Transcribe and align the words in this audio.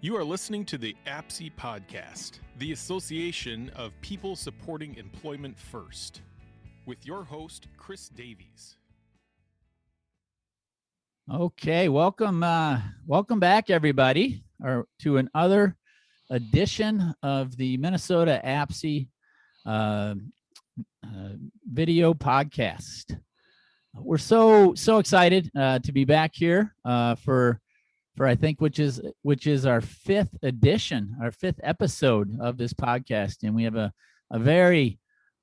You 0.00 0.16
are 0.16 0.22
listening 0.22 0.64
to 0.66 0.78
the 0.78 0.94
APSE 1.08 1.50
podcast, 1.58 2.38
the 2.60 2.70
Association 2.70 3.68
of 3.74 3.90
People 4.00 4.36
Supporting 4.36 4.94
Employment 4.94 5.58
First, 5.58 6.20
with 6.86 7.04
your 7.04 7.24
host, 7.24 7.66
Chris 7.76 8.08
Davies. 8.08 8.76
Okay, 11.28 11.88
welcome, 11.88 12.44
uh, 12.44 12.80
welcome 13.08 13.40
back, 13.40 13.70
everybody, 13.70 14.44
or 14.62 14.86
to 15.00 15.16
another 15.16 15.74
edition 16.30 17.12
of 17.24 17.56
the 17.56 17.76
Minnesota 17.78 18.40
APSE 18.44 19.08
uh, 19.66 20.14
uh, 21.04 21.32
video 21.72 22.14
podcast. 22.14 23.18
We're 23.94 24.18
so 24.18 24.74
so 24.76 24.98
excited 24.98 25.50
uh, 25.56 25.80
to 25.80 25.90
be 25.90 26.04
back 26.04 26.36
here 26.36 26.72
uh, 26.84 27.16
for 27.16 27.60
for 28.18 28.26
I 28.26 28.34
think 28.34 28.60
which 28.60 28.80
is 28.80 29.00
which 29.22 29.46
is 29.46 29.64
our 29.64 29.80
fifth 29.80 30.36
edition, 30.42 31.16
our 31.22 31.30
fifth 31.30 31.60
episode 31.62 32.36
of 32.40 32.58
this 32.58 32.72
podcast, 32.72 33.44
and 33.44 33.54
we 33.54 33.62
have 33.62 33.76
a 33.76 33.92
a 34.32 34.40
very 34.40 34.98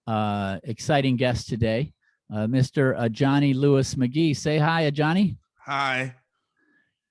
uh, 0.07 0.59
exciting 0.65 1.15
guest 1.15 1.47
today, 1.47 1.93
uh, 2.31 2.47
Mr. 2.47 2.93
Uh, 2.93 3.07
Ajani 3.07 3.55
Lewis 3.55 3.95
McGhee. 3.95 4.35
Say 4.35 4.57
hi, 4.57 4.91
Ajani. 4.91 5.37
Hi. 5.65 6.13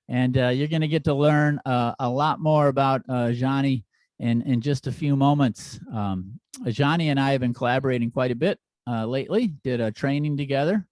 And 0.06 0.36
uh, 0.36 0.48
you're 0.48 0.68
going 0.68 0.82
to 0.82 0.88
get 0.88 1.04
to 1.04 1.14
learn 1.14 1.58
uh, 1.64 1.94
a 1.98 2.10
lot 2.10 2.40
more 2.40 2.68
about 2.68 3.00
uh, 3.08 3.28
Ajani 3.32 3.84
in 4.18 4.42
in 4.42 4.60
just 4.60 4.86
a 4.86 4.92
few 4.92 5.16
moments. 5.16 5.80
Um, 5.90 6.38
Ajani 6.66 7.06
and 7.06 7.18
I 7.18 7.32
have 7.32 7.40
been 7.40 7.54
collaborating 7.54 8.10
quite 8.10 8.32
a 8.32 8.36
bit 8.36 8.58
uh, 8.86 9.06
lately. 9.06 9.54
Did 9.64 9.80
a 9.80 9.90
training 9.90 10.36
together, 10.36 10.86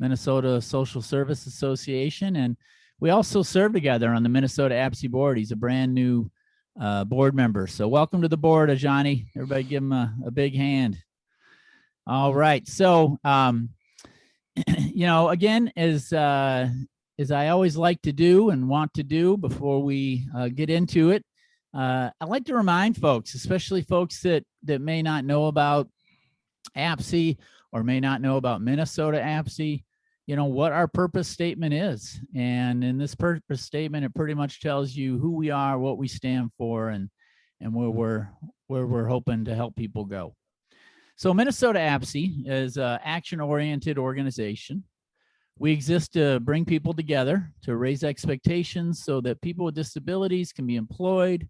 Minnesota 0.00 0.62
Social 0.62 1.02
Service 1.02 1.44
Association, 1.44 2.36
and 2.36 2.56
we 3.00 3.10
also 3.10 3.42
serve 3.42 3.72
together 3.72 4.10
on 4.10 4.22
the 4.22 4.28
Minnesota 4.28 4.74
APSE 4.74 5.10
board. 5.10 5.38
He's 5.38 5.52
a 5.52 5.56
brand 5.56 5.94
new 5.94 6.30
uh, 6.80 7.04
board 7.04 7.34
member. 7.34 7.66
So 7.66 7.88
welcome 7.88 8.22
to 8.22 8.28
the 8.28 8.36
board, 8.36 8.70
Ajani. 8.70 9.26
Everybody 9.36 9.64
give 9.64 9.82
him 9.82 9.92
a, 9.92 10.14
a 10.26 10.30
big 10.30 10.54
hand. 10.54 10.96
All 12.06 12.34
right. 12.34 12.66
So, 12.66 13.18
um, 13.24 13.70
you 14.78 15.06
know, 15.06 15.28
again, 15.28 15.72
as, 15.76 16.12
uh, 16.12 16.68
as 17.18 17.30
I 17.30 17.48
always 17.48 17.76
like 17.76 18.00
to 18.02 18.12
do 18.12 18.50
and 18.50 18.68
want 18.68 18.94
to 18.94 19.02
do 19.02 19.36
before 19.36 19.82
we 19.82 20.26
uh, 20.34 20.48
get 20.48 20.70
into 20.70 21.10
it, 21.10 21.24
uh, 21.74 22.10
I 22.20 22.24
like 22.24 22.46
to 22.46 22.54
remind 22.54 22.96
folks, 22.96 23.34
especially 23.34 23.82
folks 23.82 24.22
that, 24.22 24.44
that 24.64 24.80
may 24.80 25.02
not 25.02 25.24
know 25.24 25.46
about 25.46 25.88
APSE 26.76 27.36
or 27.72 27.82
may 27.82 28.00
not 28.00 28.22
know 28.22 28.38
about 28.38 28.62
Minnesota 28.62 29.18
APSE, 29.18 29.84
you 30.26 30.34
know 30.34 30.46
what 30.46 30.72
our 30.72 30.88
purpose 30.88 31.28
statement 31.28 31.72
is. 31.72 32.20
And 32.34 32.82
in 32.82 32.98
this 32.98 33.14
purpose 33.14 33.62
statement 33.62 34.04
it 34.04 34.14
pretty 34.14 34.34
much 34.34 34.60
tells 34.60 34.94
you 34.94 35.18
who 35.18 35.36
we 35.36 35.50
are 35.50 35.78
what 35.78 35.98
we 35.98 36.08
stand 36.08 36.50
for 36.58 36.90
and 36.90 37.08
and 37.60 37.72
where 37.72 37.90
we're 37.90 38.28
where 38.66 38.86
we're 38.86 39.06
hoping 39.06 39.44
to 39.44 39.54
help 39.54 39.76
people 39.76 40.04
go. 40.04 40.34
So 41.16 41.32
minnesota 41.32 41.78
APSE 41.78 42.46
is 42.46 42.76
an 42.76 42.98
action 43.02 43.40
oriented 43.40 43.98
organization. 43.98 44.84
We 45.58 45.72
exist 45.72 46.12
to 46.12 46.38
bring 46.40 46.66
people 46.66 46.92
together 46.92 47.50
to 47.62 47.76
raise 47.76 48.04
expectations 48.04 49.02
so 49.02 49.22
that 49.22 49.40
people 49.40 49.64
with 49.64 49.74
disabilities 49.74 50.52
can 50.52 50.66
be 50.66 50.76
employed 50.76 51.48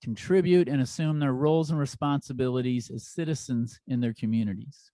contribute 0.00 0.68
and 0.68 0.80
assume 0.80 1.18
their 1.18 1.32
roles 1.32 1.70
and 1.70 1.78
responsibilities 1.80 2.88
as 2.88 3.08
citizens 3.08 3.80
in 3.88 4.00
their 4.00 4.14
communities 4.14 4.92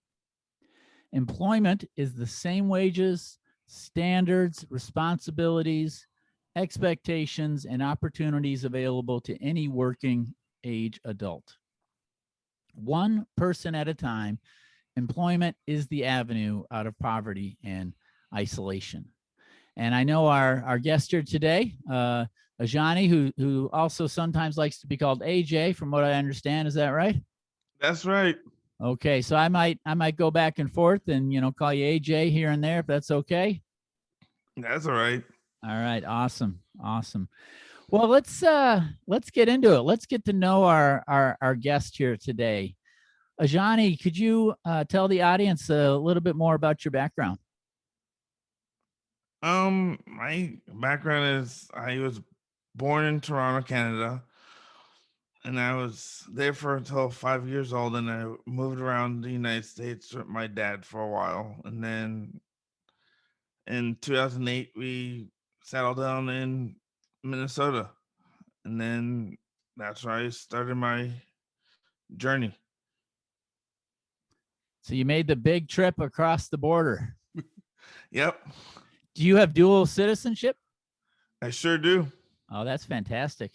Employment 1.15 1.85
is 1.97 2.13
the 2.13 2.27
same 2.27 2.69
wages, 2.69 3.39
standards, 3.67 4.67
responsibilities, 4.69 6.07
expectations, 6.57 7.67
and 7.67 7.81
opportunities 7.81 8.65
available 8.65 9.21
to 9.21 9.41
any 9.43 9.69
working 9.69 10.35
age 10.65 11.01
adult. 11.05 11.57
One 12.75 13.27
person 13.37 13.77
at 13.77 13.87
a 13.87 13.95
time, 13.95 14.41
employment 14.97 15.57
is 15.69 15.87
the 15.87 16.05
avenue 16.05 16.65
out 16.73 16.89
of 16.89 16.99
poverty 16.99 17.59
and 17.63 17.95
isolation. 18.35 19.07
And 19.77 19.95
I 19.95 20.03
know 20.03 20.27
our, 20.27 20.65
our 20.67 20.79
guest 20.79 21.13
here 21.13 21.23
today, 21.23 21.75
uh, 21.91 22.25
Ajani, 22.61 23.09
who, 23.09 23.33
who 23.37 23.71
also 23.73 24.09
sometimes 24.09 24.57
likes 24.57 24.81
to 24.81 24.89
be 24.89 24.97
called 24.97 25.23
AJ, 25.23 25.77
from 25.77 25.93
what 25.93 26.03
I 26.03 26.15
understand. 26.15 26.67
Is 26.67 26.75
that 26.75 26.89
right? 26.89 27.23
That's 27.81 28.05
right. 28.05 28.37
Okay, 28.83 29.23
so 29.23 29.37
I 29.37 29.49
might 29.49 29.79
I 29.87 29.95
might 29.95 30.17
go 30.17 30.31
back 30.31 30.59
and 30.59 30.73
forth 30.73 31.09
and 31.09 31.33
you 31.33 31.41
know 31.41 31.53
call 31.53 31.73
you 31.73 31.85
AJ 31.85 32.33
here 32.33 32.51
and 32.51 32.63
there 32.63 32.81
if 32.81 32.87
that's 32.87 33.11
okay. 33.11 33.63
That's 34.57 34.87
all 34.87 34.95
right. 34.95 35.23
All 35.65 35.77
right, 35.77 36.05
awesome. 36.05 36.61
Awesome. 36.83 37.29
Well, 37.89 38.09
let's 38.09 38.43
uh 38.43 38.83
let's 39.07 39.31
get 39.31 39.49
into 39.49 39.75
it. 39.75 39.81
Let's 39.81 40.07
get 40.07 40.25
to 40.25 40.33
know 40.33 40.65
our 40.65 41.05
our 41.07 41.39
our 41.41 41.55
guest 41.55 41.97
here 41.97 42.17
today. 42.17 42.75
Ajani, 43.41 44.01
could 44.01 44.17
you 44.17 44.55
uh, 44.65 44.85
tell 44.85 45.09
the 45.09 45.23
audience 45.23 45.69
a 45.69 45.97
little 45.97 46.21
bit 46.21 46.37
more 46.37 46.55
about 46.55 46.85
your 46.85 46.93
background? 46.93 47.39
Um, 49.43 49.99
my 50.07 50.57
background 50.69 51.43
is 51.43 51.69
I 51.75 51.99
was 51.99 52.21
born 52.77 53.05
in 53.07 53.21
Toronto, 53.21 53.67
Canada 53.67 54.23
and 55.45 55.61
I 55.61 55.75
was 55.75 56.25
there 56.33 56.55
for 56.55 56.77
until 56.77 57.11
five 57.11 57.47
years 57.49 57.73
old, 57.73 57.97
and 57.97 58.11
I 58.11 58.33
moved 58.47 58.81
around 58.81 59.21
the 59.21 59.31
United 59.31 59.65
States 59.65 60.13
with 60.15 60.27
my 60.27 60.47
dad 60.47 60.85
for 60.85 61.03
a 61.03 61.09
while, 61.09 61.57
and 61.65 61.83
then 61.85 62.41
in 63.67 63.97
2008 64.01 64.73
we 64.77 65.29
settled 65.63 65.99
down 65.99 66.29
in 66.29 66.77
Minnesota, 67.23 67.91
and 68.65 68.81
then 68.81 69.37
that's 69.77 70.05
where 70.05 70.15
I 70.15 70.29
started 70.31 70.77
my 70.77 71.11
journey. 72.17 72.57
So 74.83 74.95
you 74.95 75.05
made 75.05 75.27
the 75.27 75.37
big 75.37 75.69
trip 75.69 75.99
across 76.01 76.49
the 76.49 76.59
border. 76.59 77.17
Yep, 78.11 78.41
Do 79.17 79.25
you 79.25 79.37
have 79.37 79.53
dual 79.55 79.87
citizenship? 79.87 80.57
I 81.43 81.51
sure 81.51 81.77
do. 81.77 82.07
Oh, 82.51 82.65
that's 82.65 82.85
fantastic. 82.85 83.53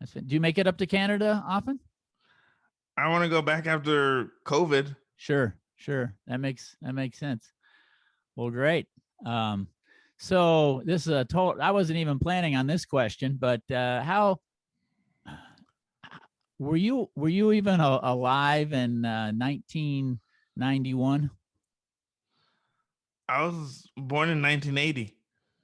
That's 0.00 0.12
fan- 0.12 0.26
Do 0.26 0.34
you 0.34 0.40
make 0.40 0.58
it 0.58 0.66
up 0.66 0.78
to 0.78 0.86
Canada 0.86 1.42
often? 1.46 1.80
I 2.98 3.08
want 3.08 3.24
to 3.24 3.28
go 3.30 3.42
back 3.42 3.66
after 3.66 4.32
COVID. 4.44 4.96
Sure, 5.16 5.54
sure. 5.76 6.14
That 6.26 6.40
makes 6.40 6.76
that 6.82 6.94
makes 6.94 7.18
sense. 7.18 7.52
Well, 8.36 8.50
great. 8.50 8.86
Um, 9.24 9.68
so 10.18 10.82
this 10.84 11.06
is 11.06 11.12
a 11.12 11.24
total. 11.24 11.60
I 11.62 11.70
wasn't 11.70 11.98
even 11.98 12.18
planning 12.18 12.56
on 12.56 12.66
this 12.66 12.84
question, 12.84 13.36
but 13.38 13.62
uh, 13.70 14.02
how 14.02 14.40
were 16.58 16.76
you? 16.76 17.10
Were 17.14 17.28
you 17.28 17.52
even 17.52 17.80
a, 17.80 18.00
alive 18.02 18.72
in 18.72 19.04
uh, 19.04 19.32
1991? 19.32 21.30
I 23.28 23.42
was 23.44 23.90
born 23.96 24.28
in 24.28 24.40
1980. 24.40 25.15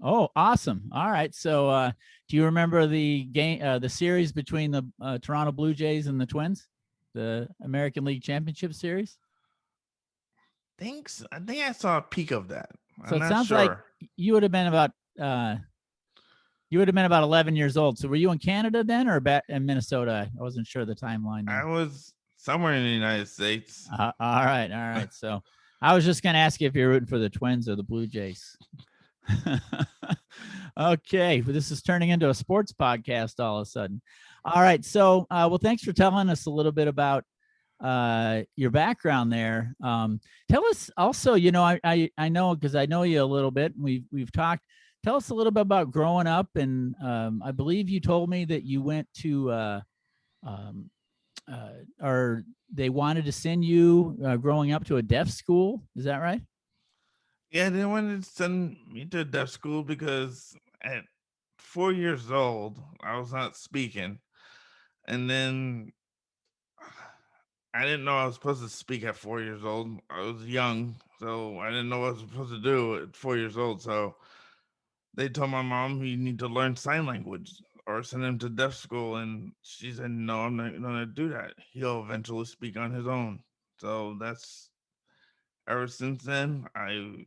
Oh, 0.03 0.29
awesome! 0.35 0.91
All 0.93 1.11
right. 1.11 1.35
So, 1.35 1.69
uh, 1.69 1.93
do 2.29 2.37
you 2.37 2.45
remember 2.45 2.87
the 2.87 3.25
game, 3.25 3.63
uh, 3.63 3.79
the 3.79 3.89
series 3.89 4.33
between 4.33 4.73
the 4.73 4.83
uh, 5.01 5.19
Toronto 5.19 5.53
Blue 5.53 5.75
Jays 5.75 6.09
and 6.09 6.21
the 6.21 6.27
Twins, 6.27 6.67
the 7.15 7.49
American 7.63 8.05
League 8.05 8.23
Championship 8.23 8.75
Series? 8.75 9.17
Thanks. 10.79 11.25
I 11.31 11.39
think 11.39 11.63
I 11.63 11.73
saw 11.73 11.99
a 11.99 12.03
peek 12.03 12.33
of 12.33 12.49
that. 12.49 12.71
So 13.09 13.15
I'm 13.15 13.15
it 13.15 13.19
not 13.21 13.29
sounds 13.29 13.47
sure. 13.49 13.59
like 13.59 13.79
you 14.17 14.33
would 14.33 14.43
have 14.43 14.53
been 14.53 14.67
about 14.67 14.91
uh 15.21 15.57
you 16.71 16.79
would 16.79 16.89
have 16.89 16.95
been 16.95 17.05
about 17.05 17.23
11 17.23 17.55
years 17.55 17.77
old. 17.77 17.99
So 17.99 18.09
were 18.09 18.17
you 18.17 18.33
in 18.33 18.39
Canada 18.39 18.83
then 18.83 19.07
or 19.07 19.21
back 19.21 19.45
in 19.51 19.67
Minnesota? 19.67 20.31
I 20.39 20.43
wasn't 20.43 20.67
sure 20.67 20.87
the 20.87 20.95
timeline. 20.95 21.47
I 21.47 21.67
was 21.67 22.15
somewhere 22.39 22.73
in 22.73 22.83
the 22.83 22.89
United 22.89 23.29
States. 23.29 23.87
Uh, 23.93 24.11
all 24.19 24.45
right, 24.45 24.71
all 24.73 24.79
right. 24.79 25.13
So 25.13 25.43
I 25.83 25.95
was 25.95 26.07
just 26.07 26.23
going 26.23 26.33
to 26.33 26.39
ask 26.39 26.63
you 26.63 26.69
if 26.69 26.75
you're 26.75 26.89
rooting 26.89 27.09
for 27.09 27.19
the 27.19 27.29
Twins 27.29 27.69
or 27.69 27.77
the 27.77 27.83
Blue 27.83 28.07
Jays. 28.07 28.57
okay, 30.79 31.41
well, 31.41 31.53
this 31.53 31.71
is 31.71 31.83
turning 31.83 32.11
into 32.11 32.31
a 32.31 32.35
sports 32.35 32.73
podcast 32.73 33.41
all 33.41 33.59
of 33.59 33.63
a 33.63 33.71
sudden. 33.71 34.01
All 34.45 34.63
right, 34.63 34.85
so 34.85 35.27
uh, 35.31 35.47
well, 35.49 35.59
thanks 35.59 35.83
for 35.83 35.93
telling 35.93 36.29
us 36.29 36.47
a 36.47 36.51
little 36.51 36.73
bit 36.73 36.89
about 36.89 37.25
uh, 37.83 38.43
your 38.57 38.71
background 38.71 39.33
there. 39.33 39.75
Um, 39.83 40.21
tell 40.51 40.65
us 40.67 40.91
also, 40.97 41.35
you 41.35 41.53
know, 41.53 41.63
I 41.63 41.81
I, 41.85 42.11
I 42.17 42.29
know 42.29 42.55
because 42.55 42.75
I 42.75 42.87
know 42.87 43.03
you 43.03 43.23
a 43.23 43.25
little 43.25 43.51
bit. 43.51 43.75
And 43.75 43.83
we've 43.83 44.05
we've 44.13 44.33
talked. 44.33 44.65
Tell 45.05 45.17
us 45.17 45.31
a 45.31 45.35
little 45.35 45.51
bit 45.51 45.63
about 45.63 45.91
growing 45.91 46.29
up, 46.29 46.49
and 46.55 46.95
um, 47.03 47.43
I 47.45 47.51
believe 47.51 47.89
you 47.89 48.01
told 48.01 48.31
me 48.31 48.45
that 48.47 48.65
you 48.65 48.83
went 48.83 49.09
to. 49.19 49.51
Uh, 49.51 49.81
um, 50.47 50.91
uh, 51.51 51.71
or 52.01 52.45
they 52.73 52.89
wanted 52.89 53.25
to 53.25 53.33
send 53.33 53.65
you 53.65 54.17
uh, 54.25 54.37
growing 54.37 54.73
up 54.73 54.85
to 54.87 54.97
a 54.97 55.03
deaf 55.03 55.29
school. 55.29 55.83
Is 55.97 56.05
that 56.05 56.19
right? 56.19 56.41
Yeah, 57.53 57.71
they 57.71 57.85
wanted 57.85 58.25
to 58.25 58.31
send 58.31 58.79
me 58.93 59.05
to 59.07 59.25
deaf 59.25 59.51
school 59.51 59.85
because 59.85 60.57
at 60.83 61.05
four 61.59 61.93
years 61.93 62.31
old, 62.33 62.81
I 63.03 63.19
was 63.19 63.33
not 63.33 63.57
speaking. 63.57 64.21
And 65.07 65.31
then 65.31 65.93
I 67.75 67.85
didn't 67.85 68.05
know 68.05 68.19
I 68.19 68.27
was 68.27 68.37
supposed 68.37 68.63
to 68.63 68.69
speak 68.71 69.05
at 69.05 69.17
four 69.17 69.41
years 69.43 69.65
old. 69.65 70.01
I 70.11 70.21
was 70.23 70.47
young, 70.47 70.97
so 71.21 71.59
I 71.61 71.71
didn't 71.71 71.91
know 71.91 72.01
what 72.01 72.09
I 72.09 72.13
was 72.13 72.21
supposed 72.23 72.53
to 72.53 72.61
do 72.63 72.97
at 73.03 73.17
four 73.17 73.37
years 73.39 73.59
old. 73.59 73.83
So 73.83 74.17
they 75.15 75.29
told 75.31 75.51
my 75.51 75.63
mom, 75.63 76.05
you 76.05 76.17
need 76.19 76.39
to 76.41 76.49
learn 76.49 76.77
sign 76.77 77.07
language. 77.07 77.53
or 77.87 78.03
send 78.05 78.25
him 78.25 78.39
to 78.41 78.51
deaf 78.51 78.75
school. 78.75 79.17
And 79.17 79.53
she 79.63 79.93
said, 79.93 80.11
no, 80.13 80.41
I'm 80.43 80.57
not 80.57 80.81
going 80.81 80.97
to 81.01 81.07
do 81.07 81.31
that. 81.31 81.55
He'll 81.73 82.03
eventually 82.05 82.45
speak 82.47 82.77
on 82.77 82.93
his 82.93 83.07
own. 83.09 83.43
So 83.79 84.17
that's 84.21 84.71
ever 85.69 85.89
since 85.89 86.25
then. 86.25 86.67
I, 86.77 87.27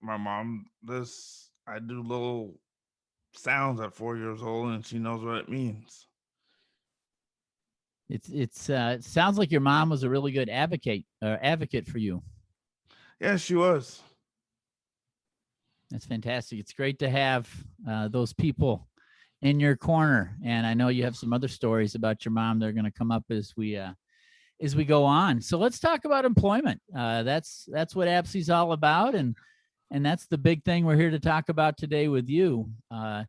my 0.00 0.16
mom, 0.16 0.66
this, 0.82 1.50
I 1.66 1.78
do 1.78 2.02
little 2.02 2.58
sounds 3.34 3.80
at 3.80 3.94
four 3.94 4.16
years 4.16 4.42
old 4.42 4.70
and 4.70 4.84
she 4.84 4.98
knows 4.98 5.24
what 5.24 5.36
it 5.36 5.48
means. 5.48 6.06
It's, 8.08 8.28
it's, 8.30 8.70
uh, 8.70 8.96
it 8.98 9.04
sounds 9.04 9.36
like 9.36 9.50
your 9.50 9.60
mom 9.60 9.90
was 9.90 10.02
a 10.02 10.08
really 10.08 10.32
good 10.32 10.48
advocate, 10.48 11.04
uh, 11.20 11.36
advocate 11.42 11.86
for 11.86 11.98
you. 11.98 12.22
Yeah, 13.20 13.36
she 13.36 13.54
was. 13.54 14.00
That's 15.90 16.06
fantastic. 16.06 16.58
It's 16.58 16.72
great 16.72 16.98
to 17.00 17.10
have 17.10 17.48
uh, 17.88 18.08
those 18.08 18.32
people 18.32 18.88
in 19.42 19.60
your 19.60 19.76
corner. 19.76 20.36
And 20.44 20.66
I 20.66 20.74
know 20.74 20.88
you 20.88 21.04
have 21.04 21.16
some 21.16 21.32
other 21.32 21.48
stories 21.48 21.94
about 21.94 22.24
your 22.24 22.32
mom 22.32 22.58
that 22.58 22.66
are 22.66 22.72
going 22.72 22.84
to 22.84 22.90
come 22.90 23.10
up 23.10 23.24
as 23.30 23.52
we 23.56 23.76
uh, 23.76 23.92
as 24.60 24.74
we 24.74 24.84
go 24.84 25.04
on. 25.04 25.40
So 25.40 25.58
let's 25.58 25.78
talk 25.78 26.04
about 26.04 26.24
employment. 26.24 26.80
Uh, 26.96 27.22
that's 27.22 27.68
that's 27.70 27.94
what 27.94 28.08
APSE's 28.08 28.50
all 28.50 28.72
about, 28.72 29.14
and 29.14 29.36
and 29.90 30.04
that's 30.04 30.26
the 30.26 30.38
big 30.38 30.64
thing 30.64 30.84
we're 30.84 30.96
here 30.96 31.10
to 31.10 31.20
talk 31.20 31.48
about 31.48 31.76
today 31.76 32.08
with 32.08 32.28
you. 32.28 32.70
Uh, 32.90 33.24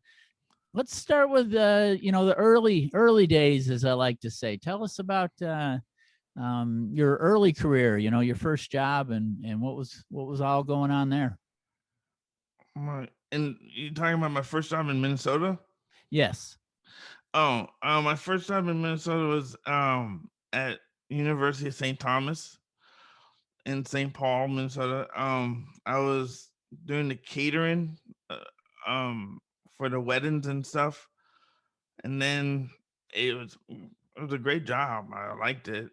let's 0.74 0.96
start 0.96 1.30
with 1.30 1.54
uh, 1.54 1.96
you 2.00 2.12
know 2.12 2.26
the 2.26 2.34
early 2.34 2.90
early 2.94 3.26
days, 3.26 3.70
as 3.70 3.84
I 3.84 3.92
like 3.92 4.20
to 4.20 4.30
say. 4.30 4.56
Tell 4.56 4.84
us 4.84 4.98
about 4.98 5.30
uh, 5.42 5.78
um, 6.38 6.90
your 6.92 7.16
early 7.16 7.52
career. 7.52 7.98
You 7.98 8.10
know, 8.10 8.20
your 8.20 8.36
first 8.36 8.70
job, 8.70 9.10
and 9.10 9.44
and 9.44 9.60
what 9.60 9.76
was 9.76 10.04
what 10.10 10.26
was 10.26 10.40
all 10.40 10.62
going 10.62 10.90
on 10.90 11.08
there. 11.08 11.38
My 12.76 13.08
and 13.32 13.56
you 13.60 13.92
talking 13.92 14.14
about 14.14 14.30
my 14.30 14.42
first 14.42 14.70
job 14.70 14.88
in 14.88 15.00
Minnesota? 15.00 15.58
Yes. 16.10 16.56
Oh, 17.32 17.68
um, 17.82 18.04
my 18.04 18.16
first 18.16 18.48
job 18.48 18.68
in 18.68 18.82
Minnesota 18.82 19.26
was 19.26 19.56
um 19.66 20.28
at 20.52 20.78
University 21.08 21.68
of 21.68 21.74
St. 21.74 21.98
Thomas 21.98 22.58
in 23.66 23.84
St. 23.84 24.12
Paul, 24.12 24.48
Minnesota. 24.48 25.06
Um, 25.14 25.68
I 25.86 25.98
was 25.98 26.49
doing 26.86 27.08
the 27.08 27.16
catering, 27.16 27.98
uh, 28.28 28.36
um, 28.86 29.40
for 29.76 29.88
the 29.88 30.00
weddings 30.00 30.46
and 30.46 30.66
stuff, 30.66 31.08
and 32.04 32.20
then 32.20 32.70
it 33.14 33.34
was 33.34 33.56
it 33.68 34.22
was 34.22 34.32
a 34.32 34.38
great 34.38 34.64
job. 34.66 35.06
I 35.14 35.34
liked 35.34 35.68
it. 35.68 35.88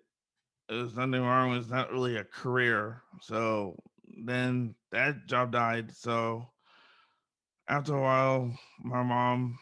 There 0.68 0.80
was 0.80 0.96
nothing 0.96 1.22
wrong. 1.22 1.56
It's 1.56 1.70
not 1.70 1.92
really 1.92 2.18
a 2.18 2.24
career. 2.24 3.02
So 3.22 3.76
then 4.26 4.76
that 4.92 5.26
job 5.28 5.52
died. 5.52 5.96
So 5.96 6.50
after 7.70 7.96
a 7.96 8.02
while, 8.02 8.52
my 8.84 9.04
mom 9.04 9.58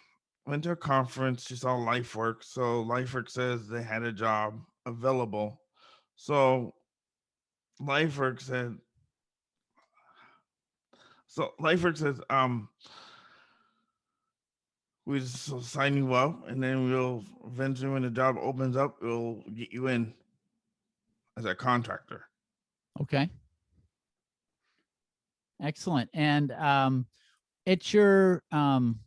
went 0.45 0.63
to 0.63 0.71
a 0.71 0.75
conference. 0.75 1.45
She 1.45 1.55
saw 1.55 1.75
LifeWork. 1.75 2.43
So 2.43 2.83
LifeWork 2.83 3.29
says 3.29 3.67
they 3.67 3.83
had 3.83 4.03
a 4.03 4.11
job 4.11 4.59
available. 4.85 5.61
So 6.15 6.73
LifeWork 7.81 8.41
said, 8.41 8.77
so 11.35 11.51
LifeWork 11.59 11.97
says, 11.97 12.21
um, 12.29 12.69
we 15.05 15.19
just 15.19 15.65
sign 15.65 15.97
you 15.97 16.13
up 16.13 16.47
and 16.47 16.63
then 16.63 16.89
we'll 16.89 17.25
eventually 17.45 17.89
when 17.89 18.03
the 18.03 18.09
job 18.09 18.37
opens 18.39 18.77
up, 18.77 18.95
we'll 19.01 19.43
get 19.53 19.73
you 19.73 19.87
in 19.87 20.13
as 21.37 21.43
a 21.43 21.53
contractor. 21.53 22.23
Okay. 23.01 23.29
Excellent. 25.61 26.09
And 26.13 26.53
um, 26.53 27.05
it's 27.65 27.93
your 27.93 28.41
um, 28.53 29.01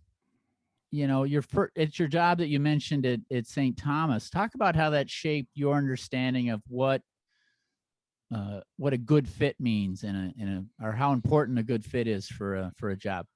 you 0.91 1.07
know 1.07 1.25
your 1.25 1.43
first 1.43 1.73
it's 1.77 1.99
your 1.99 2.09
job 2.09 2.39
that 2.39 2.49
you 2.49 2.59
mentioned 2.59 3.05
at, 3.05 3.21
at 3.31 3.47
st 3.47 3.77
thomas 3.77 4.31
talk 4.31 4.55
about 4.55 4.75
how 4.75 4.89
that 4.89 5.11
shaped 5.11 5.51
your 5.53 5.77
understanding 5.77 6.49
of 6.49 6.63
what 6.67 7.03
uh, 8.35 8.61
what 8.77 8.93
a 8.93 8.99
good 8.99 9.29
fit 9.29 9.59
means 9.61 10.05
in 10.05 10.15
a 10.15 10.33
in 10.43 10.49
a 10.81 10.85
or 10.87 10.93
how 10.93 11.13
important 11.13 11.59
a 11.59 11.63
good 11.63 11.85
fit 11.85 12.07
is 12.07 12.29
for 12.29 12.57
a 12.57 12.73
for 12.77 12.91
a 12.91 12.97
job. 12.97 13.27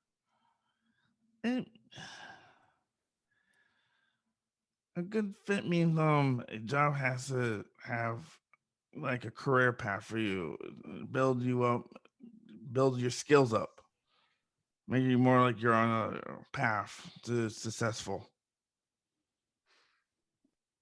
And 1.45 1.67
a 4.97 5.03
good 5.03 5.35
fit 5.47 5.67
means 5.69 5.99
um 5.99 6.45
a 6.49 6.59
job 6.59 6.95
has 6.95 7.29
to 7.29 7.65
have 7.85 8.39
like 8.95 9.25
a 9.25 9.31
career 9.31 9.73
path 9.73 10.05
for 10.05 10.19
you, 10.19 10.57
build 11.11 11.43
you 11.43 11.63
up, 11.65 11.89
build 12.73 12.99
your 13.01 13.11
skills 13.11 13.53
up, 13.55 13.81
make 14.87 15.03
you 15.03 15.19
more 15.19 15.41
like 15.41 15.61
you're 15.61 15.75
on 15.75 16.15
a 16.17 16.57
path 16.57 17.11
to 17.25 17.49
successful. 17.49 18.31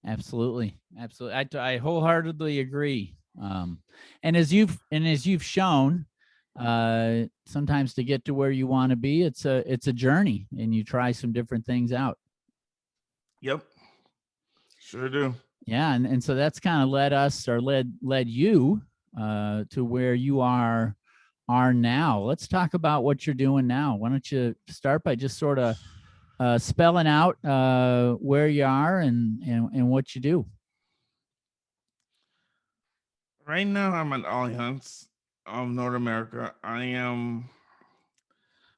absolutely 0.06 0.78
absolutely. 0.98 1.36
I, 1.58 1.74
I 1.74 1.76
wholeheartedly 1.78 2.60
agree 2.60 3.14
um, 3.41 3.79
and 4.23 4.37
as 4.37 4.53
you've 4.53 4.79
and 4.91 5.06
as 5.06 5.27
you've 5.27 5.43
shown 5.43 6.06
uh, 6.59 7.23
sometimes 7.47 7.94
to 7.94 8.05
get 8.05 8.25
to 8.25 8.35
where 8.35 8.50
you 8.50 8.67
want 8.67 8.91
to 8.91 8.97
be 8.97 9.23
it's 9.23 9.44
a 9.44 9.62
it's 9.71 9.87
a 9.87 9.93
journey 9.93 10.47
and 10.59 10.75
you 10.75 10.82
try 10.82 11.12
some 11.12 11.32
different 11.32 11.65
things 11.65 11.93
out. 11.93 12.19
Yep, 13.41 13.62
sure 14.81 15.09
do. 15.09 15.35
yeah 15.65 15.94
and, 15.94 16.06
and 16.06 16.23
so 16.23 16.35
that's 16.35 16.61
kind 16.61 16.82
of 16.82 16.88
led 16.88 17.12
us 17.12 17.49
or 17.49 17.61
led 17.61 17.93
led 18.03 18.29
you 18.29 18.82
uh 19.19 19.65
to 19.71 19.85
where 19.85 20.15
you 20.15 20.41
are 20.41 20.97
are 21.49 21.73
now. 21.73 22.21
Let's 22.21 22.47
talk 22.47 22.75
about 22.75 23.03
what 23.03 23.27
you're 23.27 23.35
doing 23.35 23.67
now. 23.67 23.97
Why 23.97 24.09
don't 24.09 24.31
you 24.31 24.55
start 24.69 25.03
by 25.03 25.15
just 25.15 25.38
sort 25.38 25.59
of 25.59 25.77
uh 26.38 26.59
spelling 26.59 27.06
out 27.06 27.43
uh 27.44 28.12
where 28.15 28.49
you 28.49 28.65
are 28.65 29.00
and 29.00 29.43
and, 29.43 29.71
and 29.73 29.88
what 29.88 30.15
you 30.15 30.21
do 30.21 30.47
Right 33.50 33.67
now, 33.67 33.93
I'm 33.93 34.12
at 34.12 34.23
Allianz 34.23 35.08
of 35.44 35.70
North 35.70 35.97
America. 35.97 36.55
I 36.62 36.85
am. 36.85 37.50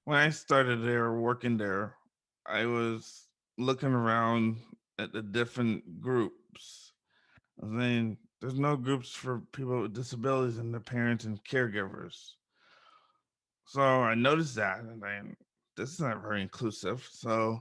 When 0.05 0.17
I 0.17 0.31
started 0.31 0.83
there, 0.83 1.13
working 1.13 1.59
there, 1.59 1.95
I 2.47 2.65
was 2.65 3.29
looking 3.59 3.93
around 3.93 4.57
at 4.99 5.13
the 5.13 5.21
different 5.21 6.01
groups. 6.01 6.95
And 7.61 7.79
then 7.79 8.17
there's 8.41 8.59
no 8.59 8.75
groups 8.75 9.11
for 9.11 9.43
people 9.53 9.83
with 9.83 9.93
disabilities 9.93 10.57
and 10.57 10.73
their 10.73 10.81
parents 10.81 11.27
and 11.27 11.45
caregivers. 11.45 12.31
So 13.67 13.83
I 13.83 14.15
noticed 14.15 14.55
that, 14.55 14.79
and 14.79 15.03
then 15.03 15.37
this 15.77 15.91
is 15.91 16.01
not 16.01 16.23
very 16.23 16.41
inclusive. 16.41 17.07
So 17.13 17.61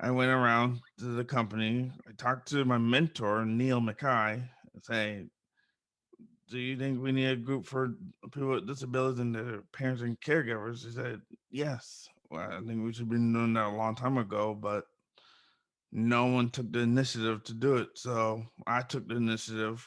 I 0.00 0.10
went 0.10 0.32
around 0.32 0.80
to 0.98 1.04
the 1.04 1.24
company. 1.24 1.92
I 2.08 2.10
talked 2.18 2.48
to 2.48 2.64
my 2.64 2.78
mentor, 2.78 3.44
Neil 3.44 3.80
Mackay, 3.80 4.42
and 4.74 4.82
say, 4.82 5.26
do 6.52 6.58
you 6.58 6.76
think 6.76 7.02
we 7.02 7.12
need 7.12 7.26
a 7.26 7.36
group 7.36 7.64
for 7.66 7.94
people 8.30 8.50
with 8.50 8.66
disabilities 8.66 9.18
and 9.18 9.34
their 9.34 9.62
parents 9.72 10.02
and 10.02 10.20
caregivers? 10.20 10.84
He 10.84 10.92
said, 10.92 11.20
yes. 11.50 12.08
Well, 12.30 12.48
I 12.52 12.60
think 12.60 12.84
we 12.84 12.92
should 12.92 13.08
be 13.08 13.16
doing 13.16 13.54
that 13.54 13.68
a 13.68 13.76
long 13.76 13.94
time 13.94 14.18
ago, 14.18 14.54
but 14.54 14.84
no 15.90 16.26
one 16.26 16.50
took 16.50 16.70
the 16.70 16.80
initiative 16.80 17.42
to 17.44 17.54
do 17.54 17.76
it. 17.76 17.88
So 17.94 18.44
I 18.66 18.82
took 18.82 19.08
the 19.08 19.16
initiative 19.16 19.86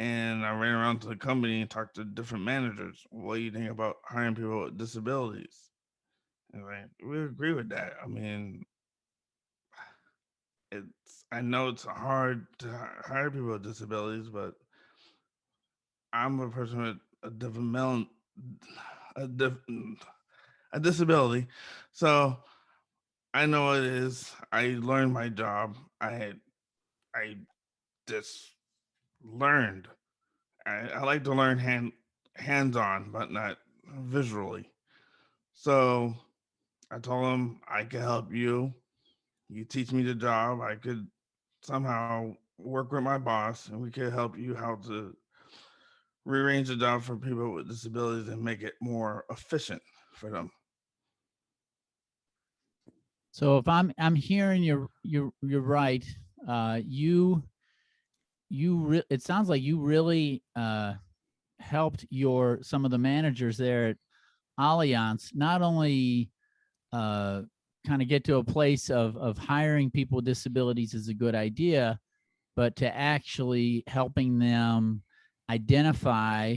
and 0.00 0.44
I 0.44 0.50
ran 0.58 0.74
around 0.74 1.00
to 1.00 1.08
the 1.08 1.16
company 1.16 1.60
and 1.60 1.70
talked 1.70 1.94
to 1.96 2.04
different 2.04 2.44
managers. 2.44 3.02
What 3.10 3.36
do 3.36 3.40
you 3.42 3.52
think 3.52 3.70
about 3.70 3.96
hiring 4.04 4.34
people 4.34 4.64
with 4.64 4.76
disabilities? 4.76 5.70
And 6.52 6.64
we 7.04 7.22
agree 7.22 7.52
with 7.52 7.68
that. 7.70 7.94
I 8.02 8.06
mean, 8.06 8.64
it's 10.72 11.24
I 11.30 11.40
know 11.40 11.68
it's 11.68 11.84
hard 11.84 12.46
to 12.58 12.68
hire 13.04 13.30
people 13.30 13.48
with 13.48 13.62
disabilities, 13.62 14.28
but 14.28 14.54
I'm 16.14 16.40
a 16.40 16.50
person 16.50 16.82
with 16.82 16.98
a 17.24 17.30
developmental 17.30 18.06
a, 19.16 19.28
dif- 19.28 19.68
a 20.72 20.80
disability, 20.80 21.48
so 21.92 22.38
I 23.34 23.46
know 23.46 23.66
what 23.66 23.78
it 23.80 23.84
is. 23.92 24.32
I 24.52 24.76
learned 24.80 25.12
my 25.12 25.28
job. 25.28 25.76
I 26.00 26.34
I 27.14 27.36
just 28.08 28.54
learned. 29.22 29.88
I, 30.66 30.88
I 30.94 31.02
like 31.04 31.24
to 31.24 31.34
learn 31.34 31.58
hand 31.58 31.92
hands 32.36 32.76
on, 32.76 33.10
but 33.12 33.30
not 33.32 33.58
visually. 33.98 34.70
So 35.54 36.14
I 36.90 36.98
told 37.00 37.26
him 37.34 37.60
I 37.68 37.84
could 37.84 38.02
help 38.02 38.32
you. 38.32 38.74
You 39.48 39.64
teach 39.64 39.92
me 39.92 40.02
the 40.02 40.14
job. 40.14 40.60
I 40.60 40.76
could 40.76 41.06
somehow 41.62 42.36
work 42.58 42.92
with 42.92 43.02
my 43.02 43.18
boss, 43.18 43.68
and 43.68 43.80
we 43.80 43.90
could 43.90 44.12
help 44.12 44.36
you 44.38 44.54
how 44.54 44.76
to 44.86 45.16
rearrange 46.24 46.68
the 46.68 46.76
job 46.76 47.02
for 47.02 47.16
people 47.16 47.52
with 47.52 47.68
disabilities 47.68 48.28
and 48.28 48.42
make 48.42 48.62
it 48.62 48.74
more 48.80 49.24
efficient 49.30 49.82
for 50.14 50.30
them. 50.30 50.50
So 53.32 53.58
if 53.58 53.66
I'm 53.66 53.92
I'm 53.98 54.14
hearing 54.14 54.62
you 54.62 54.88
you 55.02 55.34
you're 55.42 55.60
right. 55.60 56.04
Uh, 56.46 56.80
you 56.84 57.42
you 58.48 58.76
re- 58.76 59.02
it 59.10 59.22
sounds 59.22 59.48
like 59.48 59.62
you 59.62 59.80
really 59.80 60.42
uh, 60.54 60.94
helped 61.58 62.06
your 62.10 62.60
some 62.62 62.84
of 62.84 62.90
the 62.90 62.98
managers 62.98 63.56
there 63.56 63.88
at 63.88 63.96
Allianz 64.60 65.34
not 65.34 65.62
only 65.62 66.30
uh, 66.92 67.42
kind 67.86 68.02
of 68.02 68.08
get 68.08 68.22
to 68.24 68.36
a 68.36 68.44
place 68.44 68.88
of 68.88 69.16
of 69.16 69.36
hiring 69.36 69.90
people 69.90 70.16
with 70.16 70.24
disabilities 70.24 70.94
is 70.94 71.08
a 71.08 71.14
good 71.14 71.34
idea, 71.34 71.98
but 72.54 72.76
to 72.76 72.96
actually 72.96 73.82
helping 73.88 74.38
them 74.38 75.02
identify 75.50 76.56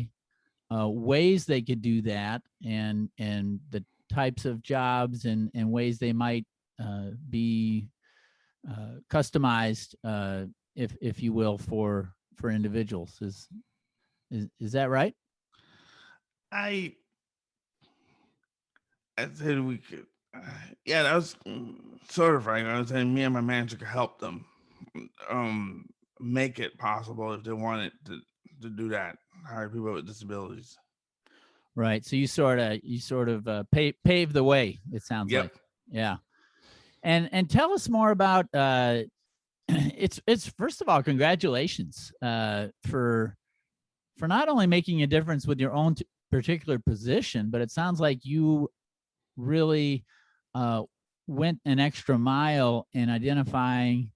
uh, 0.74 0.88
ways 0.90 1.46
they 1.46 1.62
could 1.62 1.82
do 1.82 2.02
that 2.02 2.42
and 2.66 3.10
and 3.18 3.60
the 3.70 3.84
types 4.12 4.46
of 4.46 4.62
jobs 4.62 5.26
and 5.26 5.50
and 5.54 5.72
ways 5.72 5.98
they 6.00 6.14
might 6.14 6.46
uh, 6.84 7.12
be 7.30 7.88
uh, 8.70 9.00
customized, 9.10 9.96
uh, 10.04 10.46
if 10.76 10.96
if 11.02 11.22
you 11.22 11.34
will, 11.34 11.58
for 11.58 12.14
for 12.36 12.50
individuals. 12.50 13.18
Is 13.22 13.48
is 14.32 14.48
is 14.60 14.72
that 14.74 14.90
right? 14.90 15.16
I 16.52 16.94
I 19.18 19.30
said 19.34 19.60
we 19.62 19.78
could. 19.78 20.06
Uh, 20.36 20.42
yeah, 20.86 21.04
that 21.04 21.16
was 21.16 21.36
mm, 21.48 21.76
sort 22.12 22.36
of 22.36 22.46
right. 22.46 22.66
I 22.66 22.80
was 22.80 22.90
saying 22.90 23.14
me 23.14 23.24
and 23.24 23.34
my 23.34 23.42
manager 23.42 23.78
could 23.78 23.88
help 23.88 24.20
them 24.20 24.46
um 25.30 25.86
make 26.20 26.60
it 26.60 26.78
possible 26.78 27.34
if 27.34 27.44
they 27.44 27.54
wanted 27.54 27.92
to 28.06 28.20
to 28.62 28.70
do 28.70 28.90
that. 28.90 29.18
Hire 29.48 29.70
people 29.70 29.94
with 29.94 30.06
disabilities. 30.08 30.78
Right. 31.76 32.04
So 32.04 32.16
you 32.16 32.28
sort 32.28 32.60
of 32.60 32.80
you 32.84 33.00
sort 33.00 33.30
of 33.30 33.48
uh, 33.48 33.64
pave 33.72 33.96
pave 34.04 34.34
the 34.34 34.44
way. 34.44 34.80
It 34.92 35.04
sounds 35.04 35.32
Yep. 35.32 35.44
like. 35.44 35.54
Yeah. 35.90 36.18
And 37.04 37.30
and 37.32 37.50
tell 37.50 37.72
us 37.74 37.88
more 37.90 38.12
about. 38.12 38.48
Uh, 38.54 39.04
it's 39.70 40.20
it's 40.26 40.48
first 40.48 40.82
of 40.82 40.90
all, 40.90 41.04
congratulations 41.04 42.12
uh, 42.22 42.68
for 42.88 43.36
for 44.18 44.28
not 44.28 44.50
only 44.50 44.66
making 44.66 45.04
a 45.04 45.08
difference 45.08 45.46
with 45.46 45.60
your 45.60 45.74
own 45.74 45.96
t- 45.96 46.08
particular 46.32 46.80
position, 46.80 47.50
but 47.52 47.62
it 47.62 47.70
sounds 47.70 48.00
like 48.00 48.26
you 48.26 48.70
really 49.36 50.04
uh, 50.56 50.82
went 51.28 51.60
an 51.66 51.80
extra 51.80 52.18
mile 52.18 52.88
in 52.94 53.10
identifying, 53.10 54.10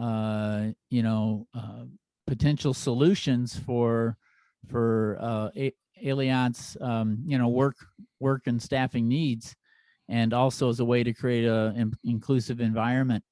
uh, 0.00 0.68
you 0.90 1.02
know, 1.02 1.48
uh, 1.54 1.84
potential 2.32 2.72
solutions 2.72 3.58
for 3.58 4.16
for 4.70 5.18
uh, 5.20 5.50
A- 5.54 5.74
Allianz, 6.02 6.80
um, 6.80 7.18
you 7.26 7.36
know, 7.36 7.48
work 7.48 7.76
work 8.20 8.46
and 8.46 8.62
staffing 8.62 9.06
needs, 9.06 9.54
and 10.08 10.32
also 10.32 10.70
as 10.70 10.80
a 10.80 10.84
way 10.84 11.02
to 11.02 11.12
create 11.12 11.44
a 11.44 11.74
in- 11.76 11.92
inclusive 12.04 12.62
environment. 12.62 13.22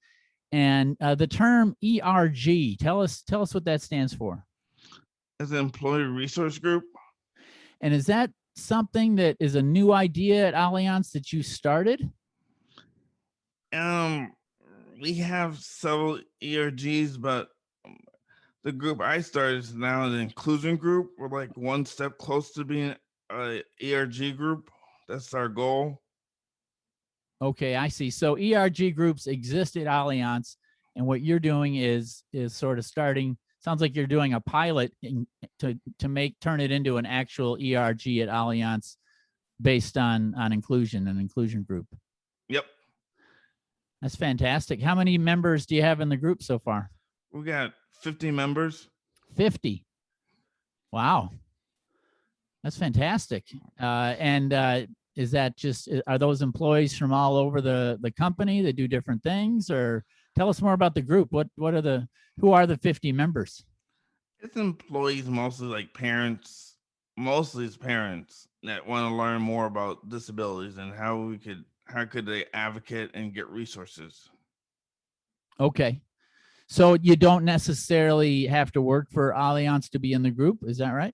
And 0.53 0.99
uh, 1.01 1.15
the 1.15 1.27
term 1.27 1.77
ERG, 1.83 2.79
tell 2.79 3.01
us 3.01 3.23
tell 3.23 3.41
us 3.41 3.55
what 3.55 3.65
that 3.65 3.81
stands 3.81 4.13
for. 4.13 4.45
As 5.39 5.51
an 5.53 5.57
employee 5.57 6.03
resource 6.03 6.59
group, 6.59 6.85
And 7.81 7.95
is 7.95 8.05
that 8.07 8.31
something 8.55 9.15
that 9.17 9.39
is 9.41 9.55
a 9.55 9.63
new 9.63 9.93
idea 9.95 10.47
at 10.47 10.53
Allianz 10.53 11.13
that 11.13 11.33
you 11.33 11.43
started? 11.43 12.11
um, 13.73 14.33
we 15.01 15.15
have 15.15 15.59
several 15.59 16.21
ERGs, 16.43 17.19
but 17.19 17.49
the 18.65 18.73
group 18.73 19.01
I 19.01 19.21
started 19.21 19.59
is 19.59 19.75
now 19.75 20.05
an 20.05 20.19
inclusion 20.19 20.77
group. 20.77 21.13
We're 21.19 21.29
like 21.29 21.57
one 21.57 21.85
step 21.85 22.19
close 22.19 22.53
to 22.53 22.65
being 22.65 22.95
a 23.31 23.63
ERG 23.83 24.37
group. 24.37 24.71
That's 25.09 25.33
our 25.35 25.49
goal. 25.49 26.03
Okay, 27.43 27.75
I 27.75 27.89
see. 27.89 28.11
So 28.11 28.37
ERG 28.37 28.95
groups 28.95 29.27
exist 29.27 29.77
at 29.77 29.87
Allianz, 29.87 30.57
and 30.95 31.07
what 31.07 31.23
you're 31.23 31.39
doing 31.39 31.77
is 31.77 32.23
is 32.33 32.55
sort 32.55 32.79
of 32.79 32.85
starting. 32.85 33.39
Sounds 33.61 33.81
like 33.81 33.95
you're 33.95 34.07
doing 34.07 34.35
a 34.35 34.41
pilot 34.41 34.93
in, 35.03 35.27
to 35.61 35.79
to 36.01 36.09
make 36.09 36.39
turn 36.41 36.61
it 36.61 36.71
into 36.71 36.99
an 36.99 37.07
actual 37.07 37.55
ERG 37.55 38.19
at 38.19 38.29
Allianz, 38.29 38.97
based 39.61 39.97
on 39.97 40.35
on 40.35 40.53
inclusion 40.53 41.09
and 41.09 41.19
inclusion 41.19 41.63
group. 41.63 41.87
Yep. 42.49 42.67
That's 44.03 44.17
fantastic. 44.17 44.83
How 44.83 44.95
many 44.95 45.17
members 45.19 45.67
do 45.67 45.75
you 45.75 45.83
have 45.83 46.01
in 46.01 46.09
the 46.09 46.17
group 46.17 46.43
so 46.43 46.59
far? 46.59 46.91
We 47.33 47.45
got 47.45 47.73
50 48.03 48.31
members. 48.31 48.89
50. 49.37 49.85
Wow. 50.93 51.31
That's 52.63 52.77
fantastic. 52.77 53.45
Uh, 53.81 54.15
and 54.19 54.53
uh, 54.53 54.83
is 55.17 55.31
that 55.33 55.57
just, 55.57 55.89
are 56.07 56.19
those 56.19 56.43
employees 56.43 56.97
from 56.97 57.13
all 57.13 57.37
over 57.37 57.61
the, 57.61 57.99
the 58.01 58.11
company 58.11 58.63
that 58.63 58.77
do 58.77 58.87
different 58.87 59.23
things? 59.23 59.71
Or 59.71 60.05
tell 60.37 60.49
us 60.49 60.61
more 60.61 60.73
about 60.73 60.95
the 60.95 61.03
group. 61.03 61.33
What, 61.33 61.49
what 61.57 61.75
are 61.75 61.81
the, 61.81 62.09
who 62.39 62.53
are 62.53 62.67
the 62.67 62.77
50 62.77 63.13
members? 63.13 63.65
It's 64.43 64.57
employees, 64.57 65.27
mostly 65.27 65.69
like 65.69 65.93
parents, 65.95 66.77
mostly 67.17 67.67
it's 67.67 67.77
parents 67.77 68.49
that 68.63 68.87
want 68.87 69.11
to 69.11 69.15
learn 69.15 69.43
more 69.43 69.67
about 69.67 70.09
disabilities 70.09 70.79
and 70.79 70.95
how 70.95 71.19
we 71.19 71.39
could, 71.39 71.65
how 71.85 72.05
could 72.05 72.27
they 72.27 72.47
advocate 72.55 73.11
and 73.15 73.35
get 73.35 73.49
resources. 73.49 74.29
Okay. 75.59 76.01
So 76.71 76.95
you 77.03 77.17
don't 77.17 77.45
necessarily 77.45 78.47
have 78.47 78.71
to 78.73 78.81
work 78.81 79.11
for 79.11 79.33
Allianz 79.33 79.91
to 79.91 79.99
be 79.99 80.13
in 80.13 80.23
the 80.23 80.31
group. 80.31 80.61
Is 80.63 80.79
that 80.79 80.93
right? 80.93 81.13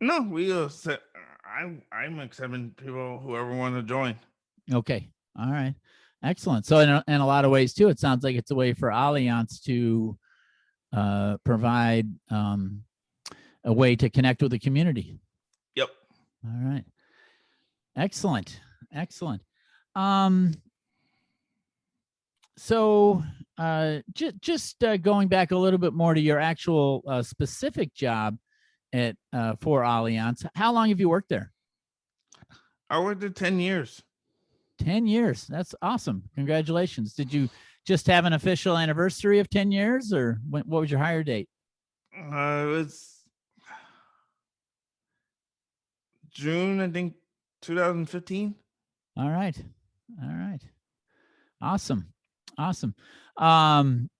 No, 0.00 0.22
we 0.22 0.48
set, 0.70 1.00
I'm 1.44 1.82
I'm 1.92 2.18
accepting 2.20 2.70
people 2.70 3.18
whoever 3.18 3.54
want 3.54 3.74
to 3.74 3.82
join. 3.82 4.18
Okay. 4.72 5.10
All 5.38 5.50
right. 5.50 5.74
Excellent. 6.24 6.64
So 6.64 6.78
in 6.78 6.88
a, 6.88 7.04
in 7.06 7.20
a 7.20 7.26
lot 7.26 7.44
of 7.44 7.50
ways 7.50 7.74
too, 7.74 7.90
it 7.90 7.98
sounds 7.98 8.24
like 8.24 8.34
it's 8.34 8.50
a 8.50 8.54
way 8.54 8.72
for 8.72 8.88
Allianz 8.88 9.62
to 9.64 10.16
uh, 10.96 11.36
provide 11.44 12.06
um, 12.30 12.84
a 13.64 13.72
way 13.74 13.94
to 13.94 14.08
connect 14.08 14.40
with 14.40 14.52
the 14.52 14.58
community. 14.58 15.18
Yep. 15.74 15.90
All 16.46 16.64
right. 16.64 16.84
Excellent. 17.94 18.58
Excellent. 18.90 19.42
Um, 19.94 20.54
so 22.56 23.22
uh, 23.60 24.00
ju- 24.14 24.32
just 24.40 24.82
uh, 24.82 24.96
going 24.96 25.28
back 25.28 25.50
a 25.50 25.56
little 25.56 25.78
bit 25.78 25.92
more 25.92 26.14
to 26.14 26.20
your 26.20 26.40
actual 26.40 27.02
uh, 27.06 27.22
specific 27.22 27.92
job 27.94 28.38
at 28.94 29.16
uh, 29.34 29.54
for 29.60 29.82
Allianz, 29.82 30.46
how 30.54 30.72
long 30.72 30.88
have 30.88 30.98
you 30.98 31.10
worked 31.10 31.28
there? 31.28 31.52
I 32.88 32.98
worked 33.00 33.20
there 33.20 33.28
10 33.28 33.60
years. 33.60 34.02
10 34.78 35.06
years. 35.06 35.46
That's 35.46 35.74
awesome. 35.82 36.22
Congratulations. 36.34 37.12
Did 37.12 37.34
you 37.34 37.50
just 37.86 38.06
have 38.06 38.24
an 38.24 38.32
official 38.32 38.78
anniversary 38.78 39.40
of 39.40 39.50
10 39.50 39.70
years 39.70 40.10
or 40.10 40.40
when, 40.48 40.62
what 40.62 40.80
was 40.80 40.90
your 40.90 40.98
hire 41.00 41.22
date? 41.22 41.48
Uh, 42.16 42.64
it 42.64 42.70
was 42.70 43.20
June, 46.30 46.80
I 46.80 46.88
think, 46.88 47.14
2015. 47.60 48.54
All 49.18 49.30
right. 49.30 49.62
All 50.22 50.28
right. 50.30 50.60
Awesome. 51.60 52.12
Awesome. 52.60 52.94
Um 53.38 54.10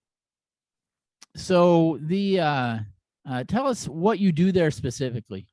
so 1.37 1.99
the 2.01 2.41
uh 2.41 2.79
uh 3.29 3.45
tell 3.45 3.67
us 3.67 3.87
what 3.87 4.19
you 4.19 4.33
do 4.33 4.51
there 4.51 4.71
specifically. 4.71 5.47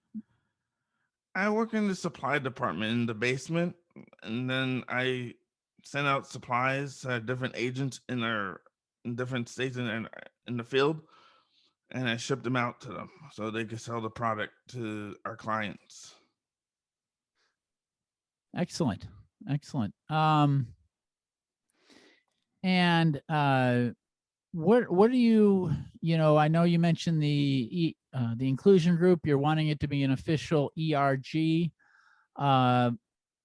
I 1.36 1.50
work 1.50 1.74
in 1.74 1.88
the 1.88 1.96
supply 1.96 2.39
department 2.39 2.91
in 2.91 3.06
the 3.06 3.13
basement, 3.13 3.75
and 4.24 4.50
then 4.50 4.84
I 4.88 5.34
send 5.84 6.08
out 6.08 6.27
supplies 6.27 7.01
to 7.01 7.20
different 7.20 7.56
agents 7.58 8.00
in 8.08 8.24
our 8.24 8.62
in 9.03 9.15
different 9.15 9.50
states 9.50 9.75
in 9.75 9.88
in, 9.88 10.08
in 10.48 10.56
the 10.56 10.63
field, 10.63 11.01
and 11.91 12.08
I 12.08 12.15
ship 12.15 12.41
them 12.41 12.56
out 12.56 12.79
to 12.82 12.89
them 12.89 13.10
so 13.34 13.51
they 13.51 13.65
can 13.65 13.77
sell 13.77 14.00
the 14.00 14.10
product 14.10 14.53
to 14.70 15.15
our 15.25 15.36
clients. 15.36 16.15
Excellent. 18.56 19.08
Excellent. 19.50 19.94
Um 20.10 20.67
and 22.68 23.22
uh 23.30 23.86
what 24.52 24.92
what 24.92 25.10
do 25.10 25.18
you 25.18 25.72
you 26.02 26.18
know 26.18 26.36
i 26.36 26.50
know 26.50 26.64
you 26.64 26.78
mentioned 26.78 27.24
the 27.24 27.96
uh, 28.14 28.34
the 28.36 28.50
inclusion 28.50 28.98
group 28.98 29.22
you're 29.24 29.38
wanting 29.38 29.70
it 29.70 29.80
to 29.80 29.88
be 29.88 30.04
an 30.04 30.12
official 30.12 30.70
erg 30.94 31.72
uh 32.36 32.92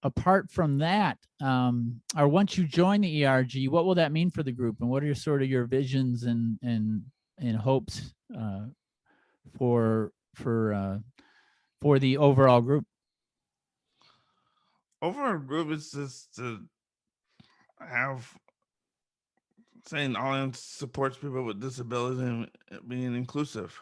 apart 0.02 0.50
from 0.50 0.78
that 0.78 1.18
um 1.40 2.00
or 2.16 2.26
once 2.26 2.58
you 2.58 2.66
join 2.66 3.00
the 3.00 3.24
erg 3.24 3.52
what 3.68 3.84
will 3.84 3.94
that 3.94 4.10
mean 4.10 4.28
for 4.28 4.42
the 4.42 4.50
group? 4.50 4.76
And 4.80 4.90
what 4.90 5.04
are 5.04 5.06
your 5.06 5.14
sort 5.14 5.42
of 5.42 5.48
your 5.48 5.66
visions 5.66 6.24
and 6.24 6.58
and 6.62 7.02
and 7.38 7.56
hopes 7.56 8.12
uh 8.36 8.66
for 9.56 10.10
for 10.34 10.74
uh 10.74 10.98
for 11.80 12.00
the 12.00 12.16
overall 12.16 12.60
group? 12.60 12.84
Overall 15.00 15.38
group 15.38 15.70
is 15.70 15.92
just 15.92 16.34
to 16.36 16.60
have 17.80 18.36
saying 19.86 20.14
Allianz 20.14 20.56
supports 20.56 21.16
people 21.16 21.42
with 21.44 21.60
disabilities 21.60 22.20
and 22.20 22.50
uh, 22.70 22.76
being 22.86 23.14
inclusive. 23.14 23.78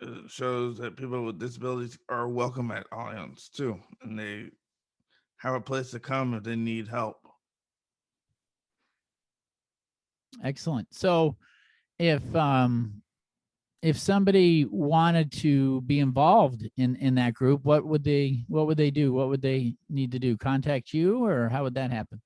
It 0.00 0.30
shows 0.30 0.78
that 0.78 0.96
people 0.96 1.24
with 1.24 1.38
disabilities 1.38 1.98
are 2.08 2.28
welcome 2.28 2.70
at 2.70 2.88
Allianz 2.90 3.50
too, 3.50 3.78
and 4.02 4.18
they 4.18 4.46
have 5.38 5.54
a 5.54 5.60
place 5.60 5.90
to 5.90 6.00
come 6.00 6.34
if 6.34 6.42
they 6.42 6.56
need 6.56 6.88
help. 6.88 7.18
Excellent. 10.42 10.88
So 10.92 11.36
if 11.98 12.34
um 12.34 13.02
if 13.82 13.98
somebody 13.98 14.64
wanted 14.64 15.32
to 15.32 15.80
be 15.82 15.98
involved 15.98 16.68
in 16.76 16.96
in 16.96 17.16
that 17.16 17.34
group, 17.34 17.64
what 17.64 17.84
would 17.84 18.04
they 18.04 18.44
what 18.48 18.66
would 18.66 18.78
they 18.78 18.90
do? 18.90 19.12
What 19.12 19.28
would 19.28 19.42
they 19.42 19.74
need 19.90 20.12
to 20.12 20.18
do? 20.18 20.36
Contact 20.36 20.92
you 20.92 21.24
or 21.24 21.48
how 21.48 21.64
would 21.64 21.74
that 21.74 21.90
happen? 21.90 22.20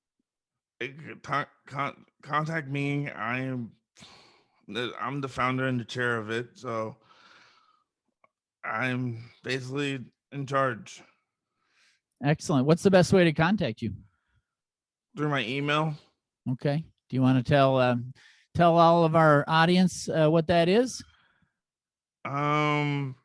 Con- 1.23 2.05
contact 2.21 2.67
me. 2.67 3.09
I 3.09 3.39
am 3.39 3.71
I'm 4.99 5.21
the 5.21 5.27
founder 5.29 5.67
and 5.67 5.79
the 5.79 5.85
chair 5.85 6.17
of 6.17 6.29
it, 6.29 6.49
so 6.55 6.97
I'm 8.63 9.23
basically 9.43 9.99
in 10.31 10.45
charge 10.45 11.01
Excellent. 12.23 12.65
What's 12.65 12.81
the 12.81 12.89
best 12.89 13.13
way 13.13 13.23
to 13.25 13.33
contact 13.33 13.81
you? 13.81 13.93
through 15.15 15.29
my 15.29 15.43
email. 15.43 15.95
Okay. 16.51 16.83
Do 17.09 17.15
you 17.15 17.21
want 17.21 17.43
to 17.43 17.49
tell 17.49 17.79
um, 17.79 18.13
tell 18.53 18.77
all 18.77 19.03
of 19.03 19.15
our 19.15 19.43
audience 19.47 20.07
uh, 20.07 20.29
what 20.29 20.47
that 20.47 20.69
is? 20.69 21.03
Um, 22.23 23.15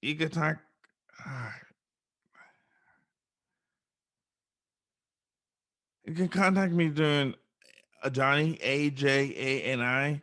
you 0.00 0.14
can 0.14 0.30
talk. 0.30 0.58
You 6.04 6.14
can 6.14 6.28
contact 6.28 6.72
me 6.72 6.88
during 6.88 7.34
uh, 8.02 8.10
Ajani 8.10 8.58
A 8.60 8.90
J 8.90 9.34
A 9.36 9.62
N 9.62 9.80
I 9.80 10.22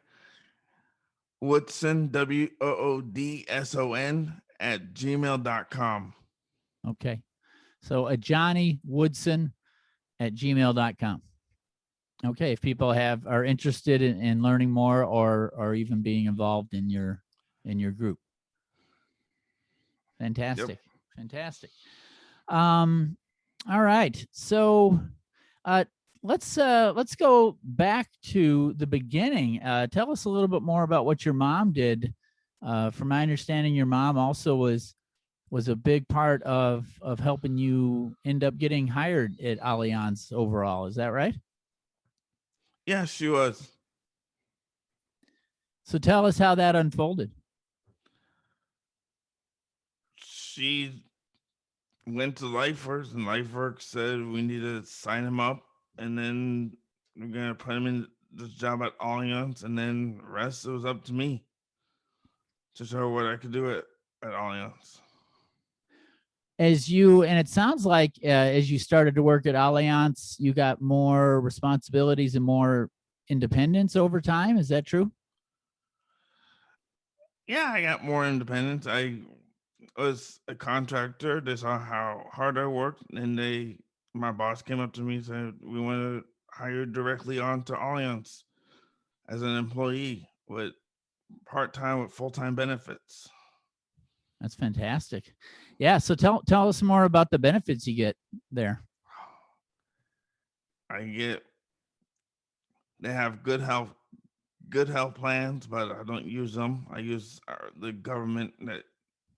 Woodson 1.41 2.09
W 2.09 2.49
O 2.61 2.67
O 2.67 3.01
D 3.01 3.45
S 3.47 3.75
O 3.75 3.93
N 3.93 4.41
at 4.59 4.93
gmail.com. 4.93 6.13
Okay. 6.87 7.21
So 7.81 8.07
a 8.07 8.15
Johnny 8.15 8.79
Woodson 8.85 9.53
at 10.19 10.35
gmail.com. 10.35 11.21
Okay. 12.23 12.51
If 12.51 12.61
people 12.61 12.91
have 12.91 13.25
are 13.25 13.43
interested 13.43 14.03
in, 14.03 14.21
in 14.21 14.43
learning 14.43 14.69
more 14.69 15.03
or 15.03 15.51
or 15.57 15.73
even 15.73 16.03
being 16.03 16.27
involved 16.27 16.75
in 16.75 16.91
your 16.91 17.23
in 17.65 17.79
your 17.79 17.91
group. 17.91 18.19
Fantastic. 20.19 20.77
Fantastic. 21.17 21.71
Um 22.47 23.17
all 23.67 23.81
right. 23.81 24.23
So 24.31 24.99
uh 25.65 25.85
let's 26.23 26.57
uh 26.57 26.93
let's 26.95 27.15
go 27.15 27.57
back 27.63 28.09
to 28.23 28.73
the 28.77 28.87
beginning. 28.87 29.61
Uh 29.61 29.87
tell 29.87 30.11
us 30.11 30.25
a 30.25 30.29
little 30.29 30.47
bit 30.47 30.61
more 30.61 30.83
about 30.83 31.05
what 31.05 31.25
your 31.25 31.33
mom 31.33 31.71
did. 31.71 32.13
Uh 32.61 32.89
from 32.91 33.09
my 33.09 33.21
understanding 33.21 33.75
your 33.75 33.85
mom 33.85 34.17
also 34.17 34.55
was 34.55 34.95
was 35.49 35.67
a 35.67 35.75
big 35.75 36.07
part 36.07 36.41
of 36.43 36.87
of 37.01 37.19
helping 37.19 37.57
you 37.57 38.15
end 38.25 38.43
up 38.43 38.57
getting 38.57 38.87
hired 38.87 39.39
at 39.41 39.59
Allianz 39.59 40.31
overall. 40.31 40.85
Is 40.85 40.95
that 40.95 41.07
right? 41.11 41.35
Yeah, 42.85 43.05
she 43.05 43.27
was. 43.27 43.69
So 45.83 45.97
tell 45.97 46.25
us 46.25 46.37
how 46.37 46.55
that 46.55 46.75
unfolded. 46.75 47.31
She 50.15 51.03
went 52.15 52.37
to 52.37 52.45
LifeWorks 52.45 53.13
and 53.13 53.25
LifeWorks 53.25 53.83
said 53.83 54.25
we 54.25 54.41
need 54.41 54.61
to 54.61 54.83
sign 54.83 55.25
him 55.25 55.39
up 55.39 55.63
and 55.97 56.17
then 56.17 56.75
we're 57.15 57.27
gonna 57.27 57.55
put 57.55 57.75
him 57.75 57.87
in 57.87 58.07
this 58.33 58.49
job 58.49 58.81
at 58.81 58.97
Allianz 58.99 59.63
and 59.63 59.77
then 59.77 60.17
the 60.17 60.31
rest 60.31 60.65
it 60.65 60.71
was 60.71 60.85
up 60.85 61.03
to 61.05 61.13
me 61.13 61.43
to 62.75 62.85
show 62.85 63.09
what 63.09 63.25
I 63.25 63.35
could 63.35 63.51
do 63.51 63.69
at, 63.71 63.83
at 64.23 64.31
Allianz. 64.31 64.99
As 66.59 66.89
you 66.89 67.23
and 67.23 67.39
it 67.39 67.49
sounds 67.49 67.85
like 67.85 68.11
uh, 68.23 68.27
as 68.27 68.69
you 68.69 68.77
started 68.77 69.15
to 69.15 69.23
work 69.23 69.45
at 69.47 69.55
Allianz, 69.55 70.35
you 70.37 70.53
got 70.53 70.79
more 70.79 71.41
responsibilities 71.41 72.35
and 72.35 72.45
more 72.45 72.89
independence 73.29 73.95
over 73.95 74.21
time. 74.21 74.57
Is 74.57 74.69
that 74.69 74.85
true? 74.85 75.11
Yeah, 77.47 77.71
I 77.71 77.81
got 77.81 78.03
more 78.03 78.25
independence. 78.27 78.85
I 78.87 79.15
was 79.97 80.39
a 80.47 80.55
contractor. 80.55 81.41
They 81.41 81.55
saw 81.55 81.77
how 81.79 82.25
hard 82.31 82.57
I 82.57 82.65
worked, 82.65 83.03
and 83.13 83.37
they, 83.37 83.77
my 84.13 84.31
boss 84.31 84.61
came 84.61 84.79
up 84.79 84.93
to 84.93 85.01
me 85.01 85.15
and 85.15 85.25
said, 85.25 85.53
"We 85.61 85.79
want 85.79 86.01
to 86.01 86.23
hire 86.51 86.85
directly 86.85 87.39
onto 87.39 87.73
Allianz 87.73 88.43
as 89.29 89.41
an 89.41 89.55
employee 89.57 90.27
with 90.47 90.73
part 91.45 91.73
time 91.73 91.99
with 91.99 92.11
full 92.11 92.31
time 92.31 92.55
benefits." 92.55 93.29
That's 94.39 94.55
fantastic. 94.55 95.33
Yeah. 95.77 95.99
So 95.99 96.15
tell 96.15 96.41
tell 96.47 96.67
us 96.67 96.81
more 96.81 97.03
about 97.03 97.29
the 97.29 97.39
benefits 97.39 97.85
you 97.85 97.95
get 97.95 98.15
there. 98.51 98.81
I 100.89 101.03
get 101.03 101.43
they 102.99 103.11
have 103.11 103.43
good 103.43 103.61
health 103.61 103.89
good 104.69 104.87
health 104.87 105.15
plans, 105.15 105.67
but 105.67 105.91
I 105.91 106.03
don't 106.03 106.25
use 106.25 106.53
them. 106.53 106.87
I 106.91 106.99
use 106.99 107.39
uh, 107.47 107.55
the 107.79 107.91
government 107.91 108.53
that 108.61 108.83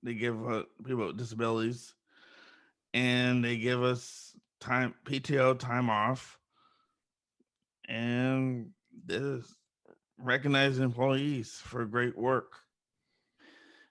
they 0.04 0.14
give 0.14 0.48
uh, 0.48 0.64
people 0.86 1.08
with 1.08 1.18
disabilities, 1.18 1.94
and 2.94 3.44
they 3.44 3.58
give 3.58 3.82
us 3.82 4.36
time 4.60 4.94
PTO 5.06 5.58
time 5.58 5.90
off, 5.90 6.38
and 7.88 8.70
this 9.06 9.46
recognize 10.18 10.80
employees 10.80 11.60
for 11.64 11.86
great 11.86 12.18
work. 12.18 12.54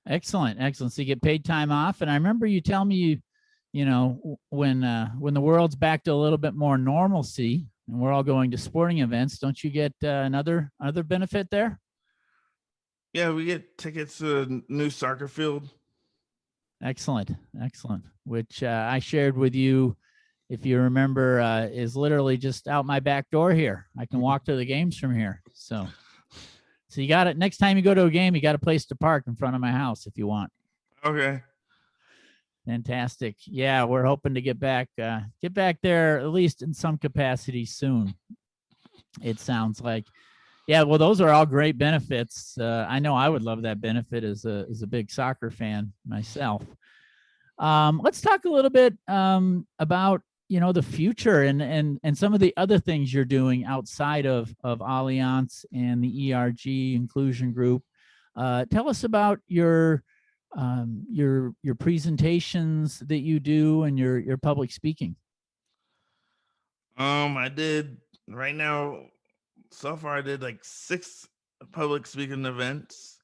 Excellent, 0.07 0.61
excellent. 0.61 0.92
So 0.92 1.03
you 1.03 1.07
get 1.07 1.22
paid 1.22 1.44
time 1.44 1.70
off, 1.70 2.01
and 2.01 2.11
I 2.11 2.14
remember 2.14 2.46
you 2.46 2.61
telling 2.61 2.88
me 2.88 2.96
you, 2.96 3.18
you 3.72 3.85
know, 3.85 4.38
when 4.51 4.85
uh, 4.85 5.11
when 5.18 5.35
the 5.35 5.40
world's 5.40 5.77
back 5.77 6.05
to 6.05 6.12
a 6.12 6.14
little 6.14 6.38
bit 6.38 6.55
more 6.55 6.77
normalcy, 6.77 7.66
and 7.88 8.01
we're 8.01 8.12
all 8.12 8.22
going 8.22 8.51
to 8.51 8.59
sporting 8.59 8.98
events, 8.98 9.38
don't 9.38 9.62
you 9.62 9.70
get 9.70 9.92
uh, 10.05 10.09
another 10.09 10.70
other 10.83 11.03
benefit 11.03 11.48
there? 11.51 11.81
Yeah, 13.12 13.31
we 13.31 13.44
get 13.44 13.79
tickets 13.79 14.18
to 14.18 14.40
a 14.42 14.72
new 14.72 14.90
soccer 14.90 15.29
field. 15.29 15.70
Excellent, 16.83 17.31
excellent. 17.62 18.05
Which 18.25 18.62
uh, 18.62 18.88
I 18.90 18.99
shared 18.99 19.37
with 19.37 19.55
you, 19.55 19.97
if 20.49 20.66
you 20.66 20.81
remember, 20.81 21.40
uh, 21.40 21.66
is 21.66 21.97
literally 21.97 22.37
just 22.37 22.66
out 22.66 22.85
my 22.87 23.01
back 23.01 23.31
door 23.31 23.53
here. 23.53 23.87
I 23.99 24.07
can 24.07 24.21
walk 24.21 24.45
to 24.47 24.57
the 24.57 24.64
games 24.64 24.99
from 24.99 25.14
here. 25.14 25.42
So, 25.53 25.87
so 26.88 27.01
you 27.01 27.09
got 27.09 27.27
it. 27.27 27.37
Next 27.37 27.59
time 27.59 27.77
you 27.77 27.83
go 27.83 27.95
to 27.95 28.05
a 28.05 28.11
game, 28.11 28.35
you 28.35 28.42
got 28.42 28.55
a 28.55 28.61
place 28.61 28.85
to 28.87 28.97
park 28.97 29.25
in 29.27 29.37
front 29.37 29.55
of 29.55 29.61
my 29.61 29.71
house 29.71 30.07
if 30.07 30.18
you 30.18 30.27
want. 30.27 30.51
Okay. 31.05 31.42
Fantastic. 32.66 33.37
Yeah, 33.47 33.85
we're 33.85 34.05
hoping 34.05 34.35
to 34.35 34.40
get 34.40 34.61
back 34.61 34.88
uh 35.01 35.21
get 35.40 35.53
back 35.53 35.79
there 35.83 36.21
at 36.21 36.29
least 36.29 36.62
in 36.62 36.73
some 36.73 36.97
capacity 36.97 37.64
soon. 37.64 38.14
It 39.23 39.40
sounds 39.40 39.81
like. 39.81 40.07
Yeah, 40.66 40.83
well 40.83 40.98
those 40.98 41.20
are 41.20 41.31
all 41.31 41.46
great 41.46 41.79
benefits. 41.79 42.57
Uh 42.59 42.87
I 42.88 42.98
know 42.98 43.14
I 43.14 43.29
would 43.29 43.42
love 43.42 43.62
that 43.62 43.81
benefit 43.81 44.25
as 44.25 44.44
a 44.44 44.66
as 44.70 44.83
a 44.83 44.87
big 44.87 45.11
soccer 45.11 45.51
fan 45.51 45.92
myself. 46.07 46.64
Um 47.59 48.01
let's 48.03 48.20
talk 48.20 48.44
a 48.44 48.51
little 48.51 48.70
bit 48.70 48.96
um 49.09 49.66
about 49.79 50.22
you 50.48 50.61
know 50.61 50.72
the 50.72 50.83
future 50.83 51.42
and 51.42 51.62
and 51.62 51.98
and 52.03 52.16
some 52.16 52.35
of 52.35 52.40
the 52.40 52.55
other 52.57 52.79
things 52.79 53.12
you're 53.12 53.25
doing 53.25 53.64
outside 53.64 54.27
of 54.27 54.55
of 54.62 54.79
Allianz 54.81 55.64
and 55.72 56.03
the 56.03 56.33
ERG 56.33 56.66
inclusion 56.66 57.53
group. 57.53 57.83
Uh 58.37 58.64
tell 58.66 58.88
us 58.88 59.05
about 59.05 59.40
your 59.48 60.05
um, 60.57 61.05
your 61.11 61.55
your 61.62 61.75
presentations 61.75 62.98
that 63.01 63.20
you 63.20 63.40
do 63.40 63.85
and 63.85 63.98
your 63.98 64.18
your 64.18 64.37
public 64.37 64.70
speaking. 64.70 65.16
Um, 66.96 67.37
I 67.37 67.48
did 67.48 67.98
right 68.29 68.55
now. 68.55 69.07
So 69.72 69.96
far, 69.96 70.18
I 70.18 70.20
did 70.20 70.42
like 70.42 70.61
six 70.62 71.26
public 71.72 72.06
speaking 72.06 72.44
events. 72.44 73.18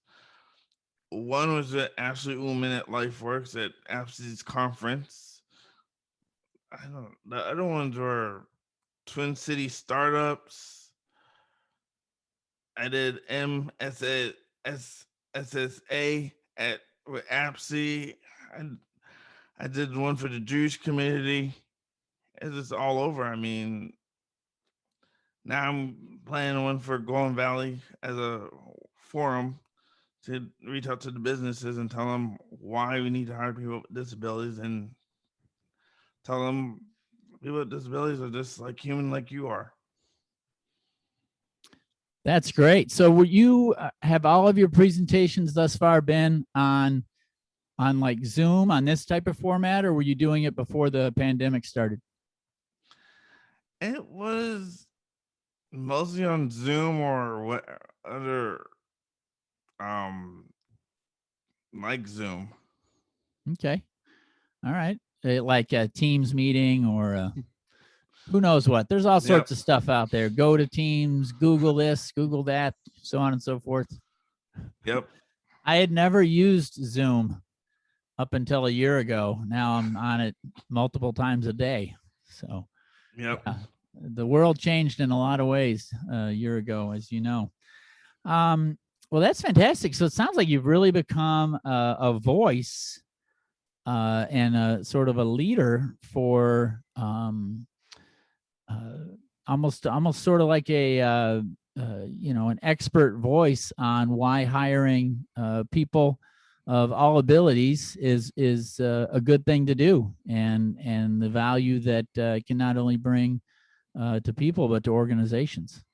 One 1.11 1.55
was 1.55 1.75
at 1.75 1.93
Ashley 1.99 2.35
Ullman 2.35 2.73
at 2.73 2.87
LifeWorks 2.87 3.63
at 3.63 3.73
Ashley's 3.89 4.43
conference. 4.43 5.43
I 6.73 6.87
don't. 6.87 7.15
The 7.27 7.37
other 7.37 7.65
ones 7.65 7.97
were 7.97 8.47
Twin 9.07 9.37
City 9.37 9.69
startups. 9.69 10.91
I 12.77 12.89
did 12.89 13.27
MSA 13.29 14.35
at 14.65 14.81
with 17.07 17.29
APSE. 17.29 18.15
I 18.57 18.63
I 19.61 19.67
did 19.67 19.97
one 19.97 20.17
for 20.17 20.29
the 20.29 20.41
Jewish 20.41 20.79
community. 20.79 21.55
It's 22.41 22.55
just 22.55 22.73
all 22.73 22.99
over. 22.99 23.25
I 23.25 23.37
mean, 23.37 23.93
now 25.49 25.67
I'm 25.67 26.21
planning 26.27 26.63
one 26.63 26.79
for 26.79 26.99
Golden 26.99 27.35
Valley 27.35 27.81
as 28.03 28.17
a 28.19 28.49
forum 28.99 29.59
to 30.27 30.47
reach 30.63 30.87
out 30.87 31.01
to 31.01 31.11
the 31.11 31.19
businesses 31.19 31.79
and 31.79 31.91
tell 31.91 32.07
them 32.07 32.37
why 32.51 33.01
we 33.01 33.09
need 33.09 33.29
to 33.29 33.35
hire 33.35 33.55
people 33.55 33.79
with 33.79 33.95
disabilities 33.95 34.59
and 34.59 34.91
tell 36.23 36.45
them 36.45 36.83
people 37.43 37.61
with 37.61 37.71
disabilities 37.71 38.21
are 38.21 38.29
just 38.29 38.61
like 38.61 38.79
human 38.79 39.11
like 39.11 39.31
you 39.31 39.49
are. 39.49 39.73
That's 42.27 42.53
great. 42.53 42.91
So, 42.93 43.11
were 43.11 43.25
you 43.25 43.75
uh, 43.79 43.89
have 44.03 44.27
all 44.27 44.49
of 44.49 44.59
your 44.59 44.69
presentations 44.69 45.55
thus 45.55 45.77
far 45.77 46.03
been 46.03 46.47
on 46.55 47.05
on 47.79 48.01
like 48.01 48.23
Zoom 48.23 48.71
on 48.71 48.85
this 48.85 49.07
type 49.07 49.27
of 49.29 49.39
format, 49.39 49.87
or 49.87 49.95
were 49.95 50.03
you 50.03 50.15
doing 50.15 50.43
it 50.43 50.55
before 50.55 50.91
the 50.91 51.11
pandemic 51.17 51.65
started? 51.65 52.03
It 53.81 54.05
was 54.05 54.88
mostly 55.73 56.25
on 56.25 56.51
Zoom 56.51 57.01
or 57.01 57.45
what 57.45 57.65
other 58.09 58.65
um 59.81 60.47
like 61.73 62.07
Zoom. 62.07 62.51
Okay, 63.53 63.83
all 64.65 64.73
right, 64.73 64.99
Uh, 65.25 65.43
like 65.43 65.73
a 65.73 65.89
Teams 65.89 66.35
meeting 66.35 66.85
or 66.85 67.15
a 67.15 67.35
who 68.31 68.41
knows 68.41 68.69
what? 68.69 68.89
There's 68.89 69.07
all 69.07 69.21
sorts 69.21 69.51
of 69.51 69.59
stuff 69.59 69.89
out 69.89 70.11
there. 70.11 70.29
Go 70.29 70.57
to 70.57 70.67
Teams, 70.67 71.33
Google 71.33 71.75
this, 71.75 72.13
Google 72.13 72.43
that, 72.45 72.75
so 73.03 73.19
on 73.19 73.33
and 73.33 73.43
so 73.43 73.59
forth. 73.59 73.89
Yep. 74.85 75.09
I 75.65 75.77
had 75.77 75.91
never 75.91 76.23
used 76.23 76.75
Zoom 76.75 77.43
up 78.19 78.33
until 78.35 78.67
a 78.67 78.71
year 78.71 78.99
ago. 78.99 79.41
Now 79.47 79.75
I'm 79.75 79.97
on 79.97 80.21
it 80.21 80.37
multiple 80.69 81.13
times 81.13 81.47
a 81.47 81.53
day. 81.53 81.95
So 82.25 82.67
Yep. 83.17 83.43
Yeah. 83.47 83.55
The 84.01 84.27
world 84.27 84.59
changed 84.59 85.01
in 85.01 85.11
a 85.11 85.19
lot 85.19 85.41
of 85.41 85.47
ways 85.47 85.93
uh, 86.13 86.27
a 86.27 86.33
year 86.33 86.57
ago, 86.57 86.93
as 86.93 87.11
you 87.11 87.21
know. 87.21 87.51
Um, 88.25 88.79
well, 89.11 89.23
that's 89.23 89.41
fantastic. 89.41 89.95
So 89.95 90.05
it 90.05 90.13
sounds 90.13 90.37
like 90.37 90.49
you've 90.49 90.67
really 90.67 90.91
become 90.91 91.59
a, 91.65 91.97
a 91.99 92.19
voice 92.19 93.01
uh, 93.87 94.27
and 94.29 94.55
a 94.55 94.85
sort 94.85 95.09
of 95.09 95.17
a 95.17 95.25
leader 95.25 95.95
for 96.03 96.83
um, 96.97 97.67
uh, 98.71 99.15
almost 99.47 99.87
almost 99.87 100.23
sort 100.23 100.43
of 100.43 100.49
like 100.49 100.69
a 100.69 101.01
uh, 101.01 101.41
uh, 101.81 102.05
you 102.07 102.35
know 102.35 102.51
an 102.51 102.59
expert 102.63 103.17
voice 103.17 103.73
on 103.79 104.11
why 104.11 104.45
hiring 104.45 105.25
uh, 105.37 105.65
people 105.73 106.19
of 106.67 106.93
all 106.93 107.19
abilities 107.19 107.97
is 107.99 108.31
is 108.37 108.79
uh, 108.79 109.07
a 109.11 109.21
good 109.21 109.45
thing 109.47 109.65
to 109.65 109.75
do 109.75 110.13
and 110.29 110.77
and 110.85 111.21
the 111.23 111.29
value 111.29 111.81
that 111.81 112.07
uh, 112.19 112.39
can 112.47 112.59
not 112.59 112.77
only 112.77 112.97
bring 112.97 113.41
uh, 113.99 114.21
to 114.21 114.33
people 114.33 114.69
but 114.69 114.85
to 114.85 114.91
organizations. 114.91 115.85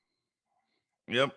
Yep. 1.07 1.31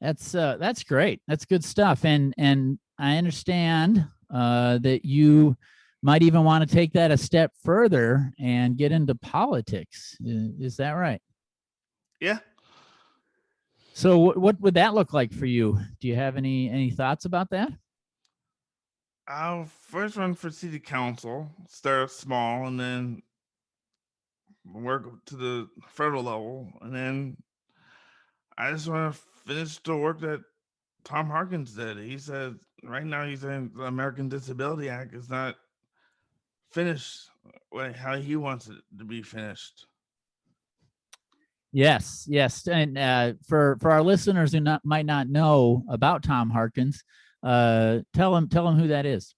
that's 0.00 0.34
uh 0.34 0.56
that's 0.58 0.84
great. 0.84 1.20
That's 1.26 1.44
good 1.44 1.64
stuff. 1.64 2.04
And 2.04 2.34
and 2.38 2.78
i 2.98 3.16
understand 3.16 4.06
uh 4.32 4.78
that 4.78 5.04
you 5.04 5.56
might 6.02 6.22
even 6.22 6.44
want 6.44 6.68
to 6.68 6.72
take 6.72 6.92
that 6.92 7.10
a 7.10 7.16
step 7.16 7.50
further 7.64 8.30
and 8.38 8.76
get 8.76 8.92
into 8.92 9.14
politics. 9.14 10.16
Is 10.20 10.76
that 10.76 10.92
right? 10.92 11.20
Yeah. 12.20 12.38
so 13.94 14.18
what, 14.18 14.36
what 14.36 14.60
would 14.60 14.74
that 14.74 14.94
look 14.94 15.12
like 15.12 15.32
for 15.32 15.46
you? 15.46 15.80
Do 16.00 16.08
you 16.08 16.14
have 16.14 16.36
any 16.36 16.68
any 16.68 16.90
thoughts 16.90 17.24
about 17.24 17.50
that? 17.50 17.72
I'll 19.26 19.64
first 19.64 20.16
run 20.16 20.34
for 20.34 20.50
city 20.50 20.78
council, 20.78 21.50
start 21.68 22.10
small, 22.10 22.66
and 22.66 22.78
then 22.78 23.22
work 24.72 25.24
to 25.26 25.36
the 25.36 25.68
federal 25.88 26.24
level. 26.24 26.72
And 26.80 26.94
then 26.94 27.36
I 28.56 28.72
just 28.72 28.88
want 28.88 29.14
to 29.14 29.20
finish 29.46 29.78
the 29.78 29.96
work 29.96 30.20
that 30.20 30.42
Tom 31.04 31.28
Harkins 31.28 31.74
did. 31.74 31.98
He 31.98 32.18
said 32.18 32.56
right 32.82 33.04
now 33.04 33.24
he's 33.24 33.40
saying 33.40 33.72
the 33.76 33.84
American 33.84 34.28
Disability 34.28 34.88
Act 34.88 35.14
is 35.14 35.28
not 35.28 35.56
finished 36.70 37.28
way 37.72 37.92
how 37.92 38.16
he 38.16 38.36
wants 38.36 38.68
it 38.68 38.76
to 38.98 39.04
be 39.04 39.22
finished. 39.22 39.86
Yes, 41.72 42.24
yes, 42.28 42.68
and 42.68 42.96
uh, 42.96 43.32
for 43.48 43.76
for 43.80 43.90
our 43.90 44.02
listeners 44.02 44.52
who 44.52 44.60
not 44.60 44.84
might 44.84 45.06
not 45.06 45.28
know 45.28 45.82
about 45.88 46.22
Tom 46.22 46.48
Harkins, 46.48 47.02
uh, 47.42 47.98
tell 48.14 48.36
him 48.36 48.48
tell 48.48 48.68
him 48.68 48.78
who 48.78 48.88
that 48.88 49.06
is. 49.06 49.34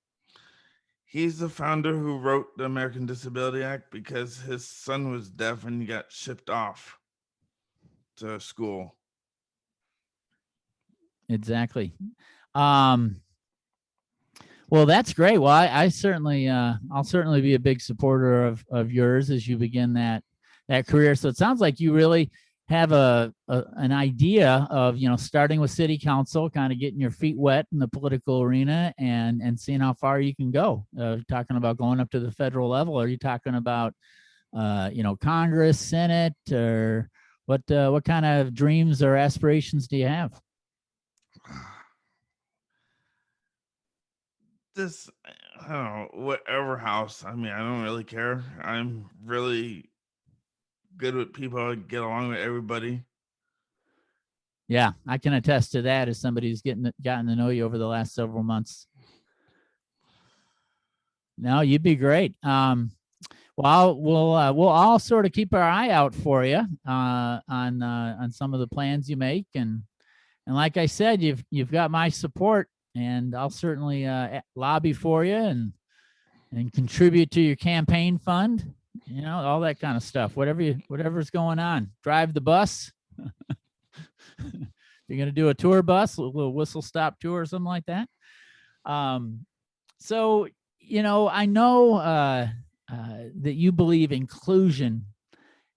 He's 1.17 1.39
the 1.39 1.49
founder 1.49 1.97
who 1.97 2.19
wrote 2.19 2.59
the 2.59 2.65
American 2.65 3.07
Disability 3.07 3.63
Act 3.63 3.91
because 3.91 4.37
his 4.37 4.69
son 4.69 5.11
was 5.11 5.31
deaf 5.31 5.65
and 5.65 5.81
he 5.81 5.87
got 5.87 6.13
shipped 6.13 6.51
off 6.51 6.99
to 8.19 8.39
school. 8.39 8.95
Exactly. 11.31 11.95
Um, 12.55 13.23
well, 14.69 14.85
that's 14.85 15.15
great. 15.15 15.39
Well, 15.39 15.51
I, 15.51 15.85
I 15.85 15.89
certainly, 15.89 16.49
uh, 16.49 16.75
I'll 16.93 17.03
certainly 17.03 17.41
be 17.41 17.55
a 17.55 17.59
big 17.59 17.81
supporter 17.81 18.45
of 18.45 18.63
of 18.71 18.93
yours 18.93 19.31
as 19.31 19.49
you 19.49 19.57
begin 19.57 19.95
that 19.95 20.23
that 20.69 20.87
career. 20.87 21.15
So 21.15 21.31
it 21.31 21.39
sounds 21.39 21.63
like 21.63 21.81
you 21.81 21.95
really 21.95 22.31
have 22.69 22.91
a, 22.93 23.33
a 23.49 23.65
an 23.77 23.93
idea 23.93 24.67
of 24.71 24.97
you 24.97 25.09
know 25.09 25.17
starting 25.17 25.61
with 25.61 25.71
city 25.71 25.99
council, 25.99 26.51
kind 26.51 26.73
of 26.73 26.81
getting 26.81 27.01
your 27.01 27.11
feet 27.11 27.37
wet 27.37 27.67
in 27.73 27.79
the 27.79 27.89
political 27.89 28.43
arena, 28.43 28.93
and 28.99 29.41
and 29.41 29.59
seeing 29.59 29.81
how 29.81 29.95
far 29.95 30.21
you 30.21 30.35
can 30.35 30.51
go. 30.51 30.87
Uh, 30.99 31.19
talking 31.29 31.57
about 31.57 31.77
going 31.77 32.01
up 32.01 32.11
to 32.11 32.21
the 32.21 32.33
federal 32.33 32.69
level. 32.69 33.01
Are 33.01 33.09
you 33.09 33.19
talking 33.19 33.55
about 33.55 33.95
uh, 34.57 34.91
you 34.93 35.03
know 35.03 35.17
Congress, 35.17 35.79
Senate, 35.79 36.35
or 36.51 37.09
what? 37.47 37.69
Uh, 37.71 37.91
what 37.91 38.05
kind 38.05 38.27
of 38.27 38.55
dreams 38.55 39.03
or 39.03 39.17
aspirations 39.17 39.87
do 39.87 39.97
you 39.97 40.09
have? 40.09 40.33
this 44.77 45.09
I 45.61 45.73
don't 45.73 45.85
know, 45.85 46.09
whatever 46.13 46.77
house. 46.77 47.25
I 47.25 47.35
mean, 47.35 47.51
I 47.51 47.59
don't 47.59 47.83
really 47.83 48.05
care. 48.05 48.45
I'm 48.63 49.07
really 49.25 49.91
good 50.97 51.15
with 51.15 51.33
people. 51.33 51.75
Get 51.77 52.03
along 52.03 52.31
with 52.31 52.39
everybody. 52.39 53.03
Yeah, 54.69 54.93
I 55.07 55.19
can 55.19 55.33
attest 55.33 55.73
to 55.73 55.83
that 55.83 56.09
as 56.09 56.21
somebody 56.21 56.49
who's 56.49 56.63
getting 56.63 56.91
gotten 57.03 57.27
to 57.27 57.37
know 57.37 57.51
you 57.51 57.65
over 57.65 57.79
the 57.79 57.87
last 57.87 58.15
several 58.15 58.43
months. 58.43 58.87
No, 61.39 61.61
you'd 61.61 61.83
be 61.83 61.95
great. 61.95 62.35
Um, 62.43 62.91
well, 63.57 63.97
we'll 63.99 64.35
uh, 64.35 64.53
we'll 64.53 64.69
all 64.69 64.99
sort 64.99 65.25
of 65.25 65.33
keep 65.33 65.55
our 65.55 65.63
eye 65.63 65.91
out 65.91 66.15
for 66.15 66.45
you 66.45 66.63
uh, 66.87 67.41
on 67.49 67.83
uh, 67.83 68.17
on 68.21 68.33
some 68.33 68.55
of 68.55 68.61
the 68.61 68.67
plans 68.67 69.09
you 69.09 69.17
make, 69.17 69.47
and 69.55 69.83
and 70.47 70.57
like 70.57 70.77
I 70.77 70.87
said, 70.87 71.23
you've 71.23 71.45
you've 71.51 71.71
got 71.71 71.91
my 71.91 72.09
support, 72.09 72.69
and 72.95 73.35
I'll 73.35 73.51
certainly 73.51 74.07
uh, 74.07 74.41
lobby 74.57 74.93
for 74.93 75.25
you 75.25 75.37
and 75.37 75.73
and 76.53 76.73
contribute 76.73 77.31
to 77.33 77.41
your 77.41 77.57
campaign 77.57 78.19
fund. 78.19 78.75
You 79.07 79.23
know, 79.23 79.39
all 79.39 79.61
that 79.61 79.81
kind 79.81 79.97
of 79.97 80.03
stuff. 80.03 80.37
Whatever 80.37 80.63
you 80.63 80.79
whatever's 80.89 81.31
going 81.31 81.59
on, 81.59 81.91
drive 82.03 82.35
the 82.35 82.41
bus. 82.41 82.93
you're 85.09 85.19
going 85.19 85.29
to 85.29 85.33
do 85.33 85.49
a 85.49 85.55
tour 85.55 85.83
bus, 85.83 86.17
a 86.17 86.23
little 86.23 86.53
whistle 86.53 86.83
stop 86.83 87.19
tour 87.21 87.41
or 87.41 87.47
something 87.47 87.67
like 87.67 87.87
that. 87.87 88.09
Um, 88.85 89.47
so, 89.99 90.49
you 90.79 91.03
know, 91.03 91.29
I 91.29 91.47
know 91.47 91.95
uh, 91.95 92.49
uh, 92.93 93.19
that 93.43 93.55
you 93.55 93.73
believe 93.73 94.13
inclusion 94.13 95.07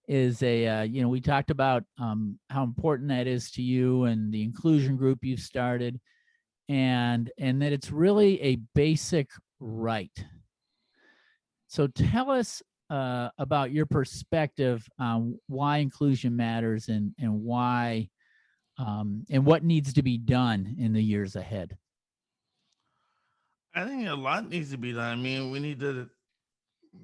is 0.08 0.42
a, 0.42 0.66
uh, 0.66 0.82
you 0.82 1.02
know, 1.02 1.08
we 1.08 1.20
talked 1.20 1.50
about 1.50 1.84
um, 1.98 2.38
how 2.48 2.64
important 2.64 3.08
that 3.08 3.26
is 3.26 3.50
to 3.52 3.62
you 3.62 4.04
and 4.04 4.32
the 4.32 4.42
inclusion 4.42 4.96
group 4.96 5.20
you've 5.22 5.40
started 5.40 6.00
and, 6.68 7.30
and 7.38 7.62
that 7.62 7.72
it's 7.72 7.90
really 7.90 8.40
a 8.42 8.56
basic 8.74 9.28
right. 9.60 10.24
So 11.68 11.86
tell 11.86 12.30
us 12.30 12.62
uh, 12.90 13.30
about 13.38 13.70
your 13.70 13.86
perspective 13.86 14.86
on 14.98 15.38
why 15.46 15.78
inclusion 15.78 16.36
matters 16.36 16.88
and, 16.88 17.14
and 17.18 17.42
why 17.42 18.08
um, 18.78 19.24
and 19.30 19.44
what 19.44 19.62
needs 19.62 19.92
to 19.92 20.02
be 20.02 20.16
done 20.18 20.74
in 20.78 20.92
the 20.92 21.02
years 21.02 21.36
ahead. 21.36 21.76
I 23.74 23.84
think 23.84 24.08
a 24.08 24.14
lot 24.14 24.48
needs 24.48 24.70
to 24.72 24.78
be 24.78 24.92
done. 24.92 25.18
I 25.18 25.22
mean, 25.22 25.50
we 25.50 25.60
need 25.60 25.80
to 25.80 26.08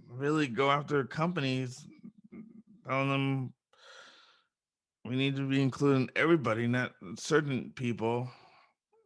really 0.09 0.49
go 0.49 0.70
after 0.70 1.05
companies, 1.05 1.87
telling 2.88 3.11
them 3.11 3.53
we 5.05 5.16
need 5.16 5.37
to 5.37 5.49
be 5.49 5.62
including 5.62 6.09
everybody, 6.16 6.66
not 6.66 6.92
certain 7.18 7.72
people, 7.77 8.29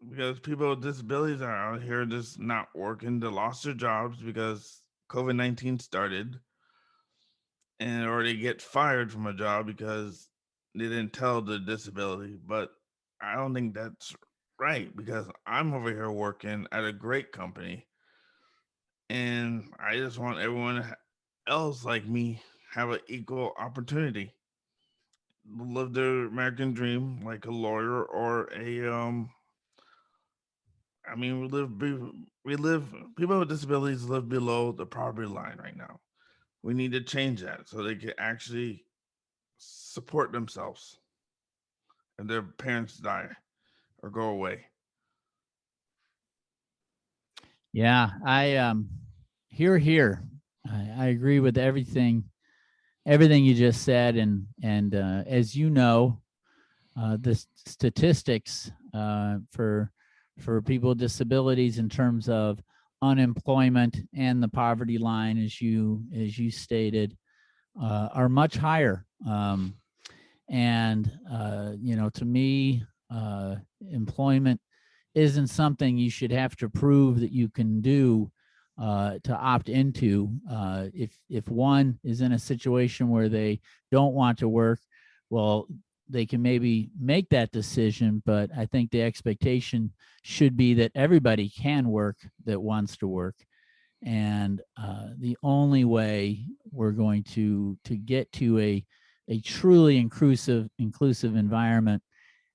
because 0.09 0.39
people 0.41 0.71
with 0.71 0.83
disabilities 0.83 1.43
are 1.43 1.75
out 1.75 1.83
here 1.83 2.07
just 2.07 2.41
not 2.41 2.69
working. 2.75 3.21
They 3.21 3.27
lost 3.27 3.65
their 3.65 3.75
jobs 3.75 4.23
because 4.23 4.81
COVID 5.11 5.37
19 5.37 5.81
started 5.81 6.39
and 7.81 8.07
or 8.07 8.23
they 8.23 8.37
get 8.37 8.63
fired 8.63 9.11
from 9.11 9.27
a 9.27 9.35
job 9.35 9.67
because 9.67 10.29
they 10.75 10.85
didn't 10.85 11.13
tell 11.13 11.43
the 11.43 11.59
disability. 11.59 12.37
But 12.47 12.71
I 13.21 13.35
don't 13.35 13.55
think 13.55 13.75
that's 13.75 14.15
right 14.61 14.95
because 14.95 15.27
I'm 15.47 15.75
over 15.75 15.89
here 15.89 16.11
working 16.11 16.67
at 16.71 16.85
a 16.85 16.93
great 16.93 17.33
company 17.33 17.87
and 19.09 19.65
I 19.79 19.97
just 19.97 20.19
want 20.19 20.39
everyone 20.39 20.95
else 21.49 21.85
like 21.85 22.07
me 22.07 22.41
have 22.73 22.91
an 22.91 23.01
equal 23.09 23.53
opportunity 23.59 24.35
live 25.59 25.93
their 25.93 26.27
American 26.27 26.73
dream 26.73 27.21
like 27.25 27.47
a 27.47 27.51
lawyer 27.51 28.05
or 28.05 28.49
a 28.55 28.87
um 28.87 29.31
I 31.11 31.17
mean 31.17 31.41
we 31.41 31.49
live 31.49 31.71
we 32.45 32.57
live 32.57 32.85
people 33.17 33.39
with 33.41 33.49
disabilities 33.49 34.05
live 34.05 34.29
below 34.29 34.73
the 34.73 34.87
poverty 34.87 35.29
line 35.29 35.59
right 35.61 35.77
now. 35.77 35.99
We 36.63 36.75
need 36.75 36.93
to 36.93 37.01
change 37.01 37.43
that 37.43 37.69
so 37.69 37.83
they 37.83 37.95
can 37.95 38.13
actually 38.19 38.85
support 39.59 40.33
themselves 40.33 40.99
if 42.19 42.27
their 42.27 42.43
parents 42.43 42.97
die 42.99 43.29
or 44.03 44.11
go 44.11 44.29
away. 44.29 44.67
Yeah, 47.73 48.11
I 48.25 48.57
um 48.57 48.91
here 49.49 49.79
here. 49.79 50.23
I, 50.69 50.91
I 50.99 51.07
agree 51.07 51.41
with 51.41 51.57
everything 51.57 52.25
everything 53.07 53.45
you 53.45 53.55
just 53.55 53.83
said 53.83 54.17
and 54.17 54.47
and 54.63 54.95
uh, 54.95 55.23
as 55.27 55.57
you 55.57 55.71
know 55.71 56.21
uh, 57.01 57.17
the 57.21 57.35
statistics 57.67 58.71
uh, 58.93 59.39
for 59.51 59.91
for 60.39 60.61
people 60.61 60.91
with 60.91 60.99
disabilities 60.99 61.79
in 61.79 61.89
terms 61.89 62.29
of 62.29 62.63
unemployment 63.03 63.99
and 64.15 64.43
the 64.43 64.49
poverty 64.49 64.99
line 64.99 65.39
as 65.39 65.61
you 65.61 66.05
as 66.15 66.39
you 66.39 66.51
stated 66.51 67.17
uh, 67.81 68.09
are 68.13 68.29
much 68.29 68.57
higher. 68.57 69.07
Um, 69.27 69.75
and 70.49 71.11
uh, 71.31 71.73
you 71.81 71.97
know, 71.97 72.11
to 72.11 72.25
me, 72.25 72.85
uh, 73.15 73.57
employment 73.91 74.61
isn't 75.15 75.49
something 75.49 75.97
you 75.97 76.11
should 76.11 76.33
have 76.33 76.57
to 76.57 76.69
prove 76.69 77.21
that 77.21 77.33
you 77.33 77.49
can 77.49 77.81
do 77.81 78.31
uh, 78.81 79.19
to 79.25 79.37
opt 79.37 79.69
into. 79.69 80.31
Uh, 80.51 80.87
if 80.95 81.17
if 81.29 81.49
one 81.49 81.99
is 82.05 82.21
in 82.21 82.33
a 82.33 82.39
situation 82.39 83.09
where 83.09 83.29
they 83.29 83.61
don't 83.91 84.15
want 84.15 84.39
to 84.39 84.49
work, 84.49 84.81
well, 85.29 85.67
they 86.11 86.27
can 86.27 86.43
maybe 86.43 86.91
make 86.99 87.29
that 87.31 87.53
decision. 87.53 88.23
But 88.27 88.51
I 88.57 88.67
think 88.67 88.91
the 88.91 89.03
expectation 89.03 89.93
should 90.23 90.57
be 90.57 90.75
that 90.75 90.93
everybody 90.95 91.49
can 91.49 91.89
work 91.89 92.17
that 92.45 92.61
wants 92.61 92.97
to 92.99 93.09
work, 93.09 93.37
and 94.03 94.61
uh, 94.77 95.09
the 95.19 95.37
only 95.43 95.85
way 95.85 96.45
we're 96.71 96.93
going 96.93 97.25
to 97.25 97.79
to 97.85 97.97
get 97.97 98.31
to 98.33 98.59
a 98.59 98.85
a 99.29 99.41
truly 99.41 99.99
inclusive 99.99 100.69
inclusive 100.79 101.37
environment 101.37 102.03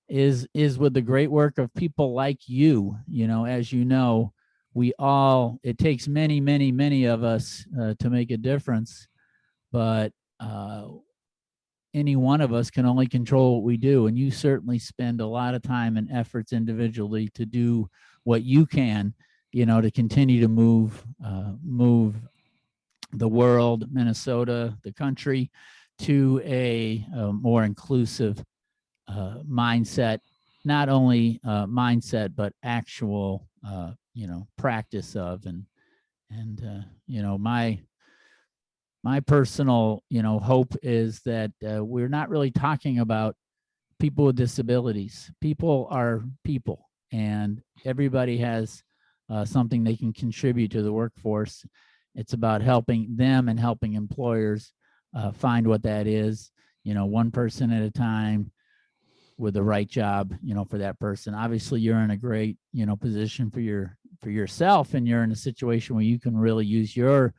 is 0.08 0.48
is 0.54 0.78
with 0.78 0.94
the 0.94 1.02
great 1.02 1.32
work 1.32 1.58
of 1.58 1.74
people 1.74 2.13
like 2.13 2.48
you 2.48 2.96
you 3.08 3.28
know 3.28 3.46
as 3.46 3.72
you 3.72 3.84
know 3.84 4.32
we 4.74 4.94
all 5.00 5.58
it 5.63 5.78
takes 5.80 6.08
many 6.08 6.39
many 6.39 6.72
many 6.72 7.06
of 7.06 7.24
us 7.24 7.65
uh, 7.80 7.96
to 7.98 8.10
make 8.10 8.30
a 8.30 8.38
difference 8.38 9.08
but 9.72 10.12
uh, 10.39 10.88
any 11.95 12.15
one 12.15 12.41
of 12.41 12.53
us 12.53 12.69
can 12.69 12.86
only 12.86 13.08
control 13.08 13.55
what 13.55 13.63
we 13.63 13.77
do 13.77 14.08
and 14.08 14.17
you 14.17 14.29
certainly 14.29 14.77
spend 14.77 15.21
a 15.21 15.25
lot 15.25 15.55
of 15.55 15.62
time 15.62 15.97
and 15.97 16.12
efforts 16.12 16.53
individually 16.53 17.29
to 17.34 17.45
do 17.45 17.89
what 18.23 18.43
you 18.43 18.65
can 18.65 19.13
you 19.51 19.65
know 19.65 19.81
to 19.81 19.89
continue 19.89 20.41
to 20.41 20.47
move 20.47 21.03
uh, 21.25 21.53
move 21.63 22.15
the 23.13 23.27
world 23.27 23.86
minnesota 23.91 24.77
the 24.84 24.91
country 24.93 25.49
to 25.97 26.41
a, 26.43 27.05
a 27.15 27.31
more 27.31 27.63
inclusive 27.63 28.43
uh, 29.08 29.36
mindset, 29.49 30.19
not 30.63 30.89
only 30.89 31.39
uh, 31.43 31.65
mindset 31.65 32.36
but 32.36 32.53
actual, 32.63 33.47
uh, 33.67 33.91
you 34.13 34.27
know, 34.27 34.47
practice 34.58 35.15
of 35.15 35.45
and 35.45 35.65
and 36.31 36.65
uh, 36.65 36.86
you 37.08 37.21
know 37.21 37.38
my 37.38 37.79
my 39.06 39.20
personal 39.20 40.04
you 40.10 40.24
know 40.24 40.39
hope 40.39 40.76
is 40.82 41.22
that 41.22 41.52
uh, 41.63 41.86
we're 41.86 42.10
not 42.10 42.30
really 42.30 42.52
talking 42.52 43.00
about 43.00 43.36
people 44.00 44.26
with 44.26 44.36
disabilities. 44.36 45.32
People 45.39 45.88
are 45.91 46.24
people, 46.44 46.89
and 47.13 47.62
everybody 47.86 48.38
has 48.39 48.84
uh, 49.30 49.46
something 49.46 49.84
they 49.84 49.96
can 49.96 50.12
contribute 50.12 50.72
to 50.72 50.82
the 50.82 50.91
workforce. 50.91 51.63
It's 52.15 52.34
about 52.34 52.62
helping 52.62 53.15
them 53.15 53.48
and 53.48 53.60
helping 53.60 53.94
employers 53.94 54.74
uh, 55.15 55.32
find 55.32 55.68
what 55.68 55.84
that 55.84 56.08
is 56.08 56.52
you 56.86 56.94
know 56.94 57.06
one 57.06 57.32
person 57.32 57.72
at 57.72 57.84
a 57.84 57.91
time 57.91 58.52
with 59.38 59.54
the 59.54 59.63
right 59.63 59.89
job 59.89 60.34
you 60.41 60.54
know 60.54 60.63
for 60.63 60.78
that 60.78 60.98
person 61.00 61.34
obviously 61.34 61.82
you're 61.82 62.00
in 62.00 62.12
a 62.12 62.18
great 62.18 62.58
you 62.72 62.86
know 62.86 62.96
position 62.96 63.52
for 63.52 63.60
your 63.60 63.98
for 64.22 64.30
yourself 64.30 64.94
and 64.94 65.06
you're 65.06 65.24
in 65.24 65.32
a 65.32 65.36
situation 65.36 65.96
where 65.96 66.06
you 66.06 66.20
can 66.20 66.38
really 66.38 66.65
use 66.65 66.96
your 66.96 67.34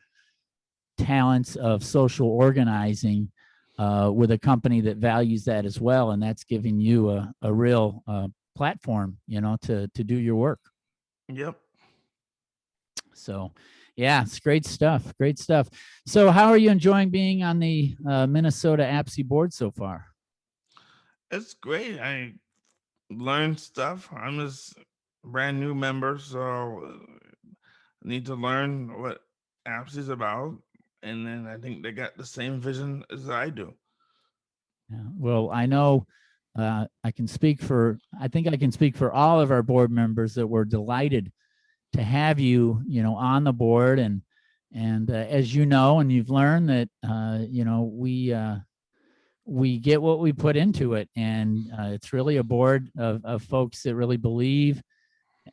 talents 0.97 1.57
of 1.57 1.85
social 1.85 2.29
organizing 2.29 3.31
uh, 3.79 4.11
with 4.15 4.31
a 4.31 4.39
company 4.39 4.81
that 4.81 4.97
values 4.97 5.45
that 5.45 5.65
as 5.65 5.81
well 5.81 6.13
and 6.13 6.23
that's 6.23 6.45
giving 6.45 6.81
you 6.81 7.11
a, 7.11 7.33
a 7.43 7.53
real 7.53 8.03
uh, 8.07 8.29
platform 8.55 9.19
you 9.27 9.41
know 9.41 9.57
to 9.63 9.89
to 9.89 10.03
do 10.03 10.17
your 10.17 10.37
work 10.37 10.61
Yep. 11.29 11.59
so 13.13 13.53
yeah, 13.97 14.23
it's 14.23 14.39
great 14.39 14.67
stuff. 14.67 15.15
Great 15.17 15.39
stuff. 15.39 15.69
So, 16.05 16.31
how 16.31 16.49
are 16.49 16.59
you 16.59 16.71
enjoying 16.71 17.09
being 17.09 17.43
on 17.43 17.59
the 17.59 17.97
uh, 18.07 18.27
Minnesota 18.27 18.83
APSE 18.83 19.27
board 19.27 19.55
so 19.55 19.71
far? 19.71 20.07
It's 21.31 21.55
great. 21.55 21.99
I 21.99 22.35
learned 23.11 23.59
stuff. 23.59 24.09
I'm 24.15 24.39
just 24.39 24.77
a 24.77 25.29
brand 25.29 25.59
new 25.59 25.75
member, 25.75 26.19
so 26.19 26.39
uh, 26.85 27.23
I 28.05 28.09
need 28.09 28.27
to 28.27 28.35
learn 28.35 29.01
what 29.01 29.21
APSE 29.67 29.97
is 29.97 30.09
about. 30.11 30.57
And 31.03 31.27
then 31.27 31.47
I 31.47 31.59
think 31.59 31.83
they 31.83 31.93
got 31.93 32.17
the 32.17 32.27
same 32.27 32.61
vision 32.61 33.05
as 33.13 33.29
I 33.29 33.51
do. 33.51 33.75
Yeah. 34.91 34.99
Well, 35.17 35.51
I 35.51 35.67
know 35.67 36.07
uh, 36.59 36.87
I 37.05 37.11
can 37.11 37.27
speak 37.27 37.61
for, 37.61 37.99
I 38.21 38.29
think 38.29 38.49
I 38.49 38.57
can 38.57 38.73
speak 38.73 38.97
for 38.97 39.13
all 39.13 39.41
of 39.41 39.51
our 39.51 39.63
board 39.63 39.91
members 39.91 40.35
that 40.35 40.47
we're 40.47 40.65
delighted 40.65 41.33
to 41.93 42.03
have 42.03 42.41
you, 42.41 42.83
you 42.87 43.03
know, 43.03 43.15
on 43.15 43.45
the 43.45 43.53
board 43.53 43.99
and 43.99 44.23
and 44.73 45.11
uh, 45.11 45.15
as 45.15 45.55
you 45.55 45.65
know, 45.65 46.01
and 46.01 46.13
you've 46.13 46.29
learned 46.29 46.69
that, 46.69 46.89
uh, 47.09 47.39
you 47.49 47.65
know, 47.65 47.91
we 47.91 48.33
uh, 48.33 48.57
we 49.47 49.79
get 49.79 50.03
what 50.03 50.19
we 50.19 50.33
put 50.33 50.57
into 50.57 50.95
it, 50.95 51.09
and 51.17 51.71
uh, 51.73 51.91
it's 51.93 52.13
really 52.13 52.37
a 52.37 52.43
board 52.43 52.91
of, 52.99 53.25
of 53.25 53.43
folks 53.43 53.83
that 53.85 53.95
really 53.95 54.17
believe 54.17 54.83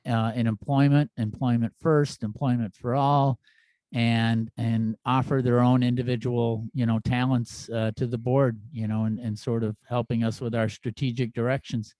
uh, 0.09 0.31
in 0.35 0.47
employment, 0.47 1.11
employment 1.17 1.73
first, 1.79 2.23
employment 2.23 2.75
for 2.75 2.95
all, 2.95 3.39
and 3.93 4.49
and 4.57 4.95
offer 5.05 5.41
their 5.41 5.59
own 5.59 5.83
individual, 5.83 6.65
you 6.73 6.85
know, 6.85 6.99
talents 6.99 7.69
uh, 7.69 7.91
to 7.95 8.07
the 8.07 8.17
board, 8.17 8.59
you 8.71 8.87
know, 8.87 9.05
and 9.05 9.19
and 9.19 9.37
sort 9.37 9.63
of 9.63 9.75
helping 9.87 10.23
us 10.23 10.41
with 10.41 10.55
our 10.55 10.67
strategic 10.67 11.33
directions. 11.33 11.95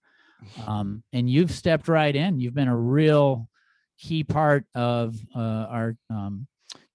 Um, 0.67 1.03
and 1.13 1.29
you've 1.29 1.51
stepped 1.51 1.87
right 1.87 2.15
in. 2.15 2.39
You've 2.39 2.55
been 2.55 2.67
a 2.67 2.75
real 2.75 3.47
key 3.97 4.23
part 4.23 4.65
of 4.75 5.15
uh, 5.35 5.67
our 5.69 5.95
um, 6.09 6.47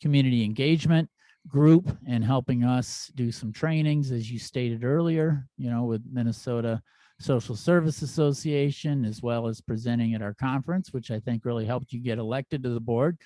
community 0.02 0.44
engagement 0.44 1.08
group 1.46 1.96
and 2.06 2.22
helping 2.22 2.64
us 2.64 3.10
do 3.14 3.32
some 3.32 3.52
trainings, 3.52 4.10
as 4.10 4.30
you 4.30 4.38
stated 4.38 4.84
earlier, 4.84 5.46
you 5.56 5.70
know, 5.70 5.84
with 5.84 6.02
Minnesota 6.12 6.82
Social 7.20 7.56
Service 7.56 8.02
Association, 8.02 9.04
as 9.04 9.22
well 9.22 9.46
as 9.46 9.60
presenting 9.60 10.14
at 10.14 10.22
our 10.22 10.34
conference, 10.34 10.92
which 10.92 11.10
I 11.10 11.20
think 11.20 11.44
really 11.44 11.64
helped 11.64 11.92
you 11.92 12.00
get 12.00 12.18
elected 12.18 12.62
to 12.64 12.68
the 12.68 12.80
board 12.80 13.16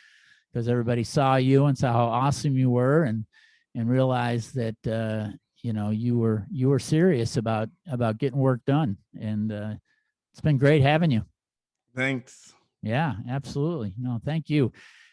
because 0.52 0.68
everybody 0.68 1.04
saw 1.04 1.36
you 1.36 1.66
and 1.66 1.76
saw 1.76 1.92
how 1.92 2.04
awesome 2.06 2.56
you 2.56 2.70
were 2.70 3.04
and 3.04 3.24
and 3.74 3.88
realized 3.88 4.54
that 4.54 4.86
uh, 4.86 5.34
you 5.62 5.72
know 5.72 5.90
you 5.90 6.18
were 6.18 6.46
you 6.50 6.68
were 6.68 6.78
serious 6.78 7.36
about 7.36 7.68
about 7.90 8.18
getting 8.18 8.38
work 8.38 8.60
done 8.66 8.96
and 9.20 9.52
uh, 9.52 9.74
it's 10.32 10.40
been 10.40 10.58
great 10.58 10.82
having 10.82 11.10
you 11.10 11.22
Thanks. 11.94 12.54
yeah, 12.82 13.14
absolutely. 13.28 13.94
No, 13.98 14.18
thank 14.24 14.48
you. 14.48 14.72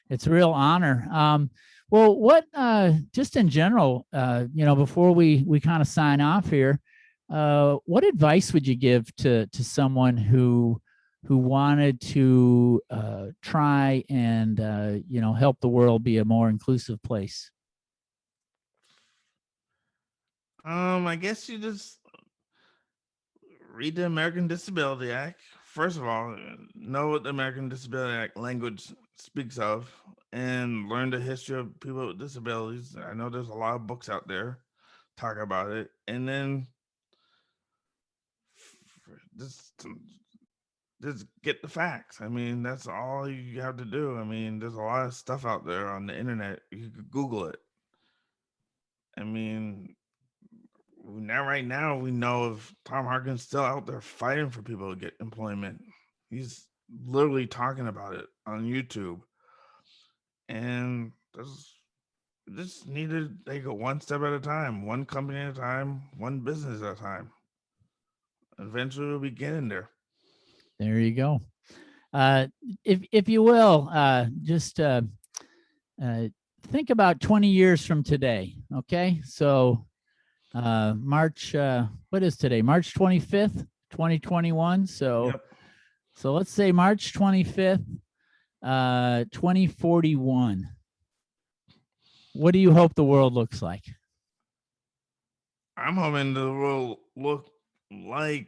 It's 0.10 0.28
a 0.28 0.32
real 0.32 0.52
honor. 0.52 1.08
Um, 1.12 1.50
well, 1.92 2.18
what 2.18 2.46
uh, 2.54 2.94
just 3.14 3.36
in 3.36 3.50
general, 3.50 4.06
uh, 4.14 4.46
you 4.54 4.66
know, 4.66 4.76
before 4.76 5.14
we 5.14 5.44
we 5.46 5.60
kind 5.60 5.82
of 5.82 5.88
sign 5.88 6.22
off 6.22 6.50
here, 6.50 6.80
uh, 7.32 7.78
what 7.86 8.04
advice 8.06 8.54
would 8.54 8.68
you 8.68 8.76
give 8.76 9.14
to 9.18 9.48
to 9.48 9.64
someone 9.64 10.16
who 10.16 10.82
who 11.26 11.38
wanted 11.38 12.02
to 12.02 12.82
uh, 12.90 13.26
try 13.42 14.04
and 14.10 14.60
uh, 14.60 14.94
you 15.08 15.22
know 15.22 15.34
help 15.34 15.60
the 15.60 15.70
world 15.70 16.04
be 16.04 16.18
a 16.18 16.26
more 16.26 16.50
inclusive 16.50 17.02
place? 17.04 17.52
Um, 20.66 21.08
I 21.08 21.16
guess 21.16 21.50
you 21.50 21.58
just 21.58 22.00
read 23.72 23.96
the 23.96 24.06
American 24.06 24.48
Disability 24.48 25.12
Act. 25.12 25.42
First 25.66 25.98
of 25.98 26.06
all, 26.06 26.36
know 26.76 27.10
what 27.10 27.24
the 27.24 27.30
American 27.30 27.70
Disability 27.70 28.14
Act 28.14 28.38
language 28.38 28.92
speaks 29.18 29.58
of 29.58 29.92
and 30.32 30.90
learn 30.90 31.10
the 31.10 31.20
history 31.20 31.60
of 31.60 31.80
people 31.80 32.08
with 32.08 32.20
disabilities. 32.20 32.96
I 33.02 33.14
know 33.14 33.30
there's 33.30 33.50
a 33.50 33.54
lot 33.54 33.76
of 33.76 33.88
books 33.88 34.10
out 34.10 34.28
there 34.28 34.60
talk 35.20 35.38
about 35.38 35.72
it. 35.72 35.90
And 36.08 36.28
then 36.28 36.68
just 39.38 39.86
just 41.02 41.26
get 41.44 41.62
the 41.62 41.68
facts. 41.68 42.20
I 42.22 42.28
mean, 42.28 42.64
that's 42.64 42.88
all 42.88 43.30
you 43.30 43.62
have 43.62 43.78
to 43.78 43.86
do. 43.86 44.18
I 44.18 44.24
mean, 44.24 44.60
there's 44.60 44.76
a 44.76 44.82
lot 44.82 45.06
of 45.06 45.14
stuff 45.14 45.46
out 45.46 45.66
there 45.66 45.88
on 45.88 46.06
the 46.06 46.18
internet. 46.18 46.60
You 46.72 46.90
could 46.90 47.10
Google 47.10 47.46
it. 47.46 47.60
I 49.18 49.24
mean, 49.24 49.96
now 51.04 51.46
right 51.46 51.66
now 51.66 51.98
we 51.98 52.12
know 52.12 52.54
if 52.54 52.74
Tom 52.86 53.06
Harkin's 53.06 53.44
still 53.44 53.64
out 53.64 53.86
there 53.86 54.02
fighting 54.02 54.50
for 54.50 54.62
people 54.62 54.94
to 54.94 55.00
get 55.00 55.14
employment. 55.20 55.82
He's 56.30 56.68
literally 57.06 57.48
talking 57.48 57.88
about 57.88 58.16
it 58.16 58.26
on 58.46 58.66
YouTube. 58.66 59.22
And 60.48 61.12
there's 61.34 61.76
just 62.56 62.88
need 62.88 63.10
to 63.12 63.32
take 63.46 63.64
it 63.64 63.72
one 63.72 64.02
step 64.02 64.22
at 64.22 64.34
a 64.34 64.40
time, 64.40 64.86
one 64.86 65.06
company 65.06 65.40
at 65.40 65.52
a 65.52 65.60
time, 65.60 66.02
one 66.18 66.40
business 66.40 66.82
at 66.82 66.94
a 66.94 66.96
time. 66.96 67.32
Eventually 68.58 69.08
we'll 69.08 69.20
be 69.20 69.30
getting 69.30 69.70
there. 69.70 69.90
There 70.80 70.98
you 71.00 71.12
go. 71.12 71.42
Uh, 72.14 72.48
if 72.86 73.02
if 73.12 73.28
you 73.30 73.44
will, 73.44 73.90
uh, 73.92 74.28
just 74.42 74.80
uh, 74.80 75.02
uh, 76.02 76.28
think 76.68 76.90
about 76.90 77.20
20 77.20 77.48
years 77.50 77.86
from 77.86 78.02
today. 78.04 78.56
Okay, 78.74 79.22
so 79.26 79.86
uh, 80.56 80.94
March. 80.98 81.54
Uh, 81.54 81.88
what 82.10 82.24
is 82.24 82.38
today? 82.38 82.62
March 82.62 82.94
25th, 82.94 83.68
2021. 83.92 84.88
So 84.88 85.26
Yep. 85.28 85.42
so 86.16 86.34
let's 86.34 86.52
say 86.52 86.72
March 86.72 87.14
25th, 87.14 87.86
uh, 88.64 89.26
2041. 89.32 90.68
What 92.34 92.52
do 92.52 92.60
you 92.60 92.72
hope 92.74 92.96
the 92.96 93.04
world 93.04 93.34
looks 93.34 93.62
like? 93.62 93.84
I'm 95.76 95.96
hoping 95.96 96.34
the 96.34 96.48
world 96.52 96.98
look 97.16 97.50
like 97.92 98.48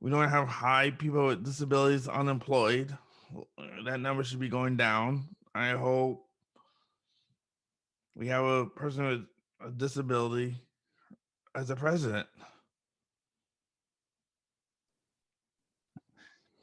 we 0.00 0.10
don't 0.10 0.28
have 0.28 0.48
high 0.48 0.90
people 0.90 1.26
with 1.26 1.44
disabilities 1.44 2.08
unemployed. 2.08 2.96
That 3.84 4.00
number 4.00 4.22
should 4.24 4.40
be 4.40 4.48
going 4.48 4.76
down. 4.76 5.28
I 5.54 5.70
hope 5.70 6.24
we 8.14 8.28
have 8.28 8.44
a 8.44 8.66
person 8.66 9.06
with 9.06 9.24
a 9.66 9.70
disability 9.70 10.56
as 11.54 11.70
a 11.70 11.76
president. 11.76 12.26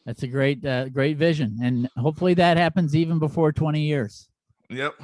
That's 0.06 0.24
a 0.24 0.28
great, 0.28 0.65
uh, 0.65 0.89
great 0.89 1.17
vision, 1.17 1.58
and 1.63 1.89
hopefully 1.96 2.34
that 2.34 2.58
happens 2.58 2.96
even 2.96 3.19
before 3.19 3.54
20 3.54 3.80
years. 3.82 4.28
Yep. 4.69 4.96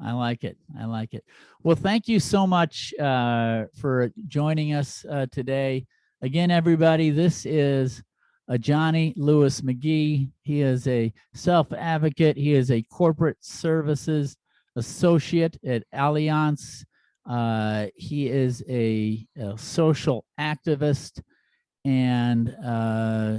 I 0.00 0.12
like 0.12 0.42
it. 0.42 0.56
I 0.78 0.86
like 0.86 1.14
it. 1.14 1.24
Well, 1.62 1.76
thank 1.76 2.08
you 2.08 2.18
so 2.18 2.44
much 2.44 2.92
uh, 2.98 3.66
for 3.76 4.10
joining 4.26 4.74
us 4.74 5.04
uh, 5.08 5.26
today. 5.30 5.86
Again, 6.24 6.52
everybody, 6.52 7.10
this 7.10 7.44
is 7.44 8.00
Ajani 8.48 9.12
Lewis 9.16 9.60
McGhee. 9.60 10.30
He 10.44 10.60
is 10.60 10.86
a 10.86 11.12
self 11.34 11.72
advocate. 11.72 12.36
He 12.36 12.54
is 12.54 12.70
a 12.70 12.80
corporate 12.82 13.38
services 13.40 14.36
associate 14.76 15.58
at 15.66 15.82
Allianz. 15.92 16.84
Uh, 17.28 17.88
he 17.96 18.28
is 18.28 18.62
a, 18.68 19.26
a 19.36 19.58
social 19.58 20.24
activist 20.38 21.20
and 21.84 22.54
uh, 22.64 23.38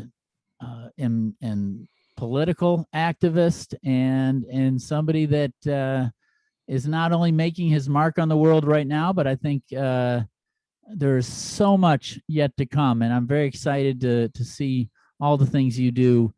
uh, 0.61 0.89
and, 0.97 1.35
and 1.41 1.87
political 2.17 2.85
activist 2.93 3.75
and 3.85 4.43
and 4.51 4.81
somebody 4.81 5.25
that 5.25 5.67
uh, 5.67 6.09
is 6.67 6.85
not 6.85 7.13
only 7.13 7.31
making 7.31 7.69
his 7.69 7.87
mark 7.87 8.19
on 8.19 8.27
the 8.27 8.35
world 8.35 8.65
right 8.65 8.87
now, 8.87 9.13
but 9.13 9.25
I 9.25 9.37
think 9.37 9.63
uh, 9.71 10.19
there's 10.87 11.27
so 11.27 11.77
much 11.77 12.19
yet 12.27 12.55
to 12.57 12.65
come, 12.65 13.01
and 13.01 13.13
I'm 13.13 13.27
very 13.27 13.47
excited 13.47 14.01
to 14.01 14.29
to 14.29 14.43
see 14.43 14.89
all 15.19 15.37
the 15.37 15.45
things 15.45 15.79
you 15.79 15.91
do 15.91 16.33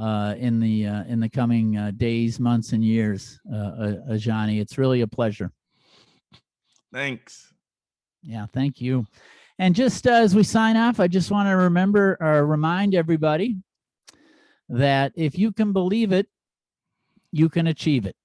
uh, 0.00 0.34
in 0.38 0.60
the 0.60 0.86
uh, 0.86 1.04
in 1.04 1.20
the 1.20 1.28
coming 1.28 1.76
uh, 1.76 1.90
days, 1.96 2.40
months, 2.40 2.72
and 2.72 2.84
years, 2.84 3.38
uh, 3.52 3.56
uh, 3.56 3.96
Ajani. 4.10 4.60
It's 4.60 4.78
really 4.78 5.02
a 5.02 5.06
pleasure. 5.06 5.50
Thanks. 6.92 7.52
Yeah, 8.22 8.46
thank 8.52 8.80
you. 8.80 9.06
And 9.58 9.74
just 9.74 10.06
as 10.06 10.34
we 10.34 10.42
sign 10.42 10.76
off, 10.76 11.00
I 11.00 11.06
just 11.06 11.30
want 11.30 11.48
to 11.48 11.56
remember 11.56 12.16
or 12.20 12.46
remind 12.46 12.94
everybody 12.94 13.56
that 14.68 15.12
if 15.16 15.38
you 15.38 15.52
can 15.52 15.72
believe 15.72 16.12
it, 16.12 16.28
you 17.32 17.48
can 17.48 17.66
achieve 17.66 18.06
it. 18.06 18.16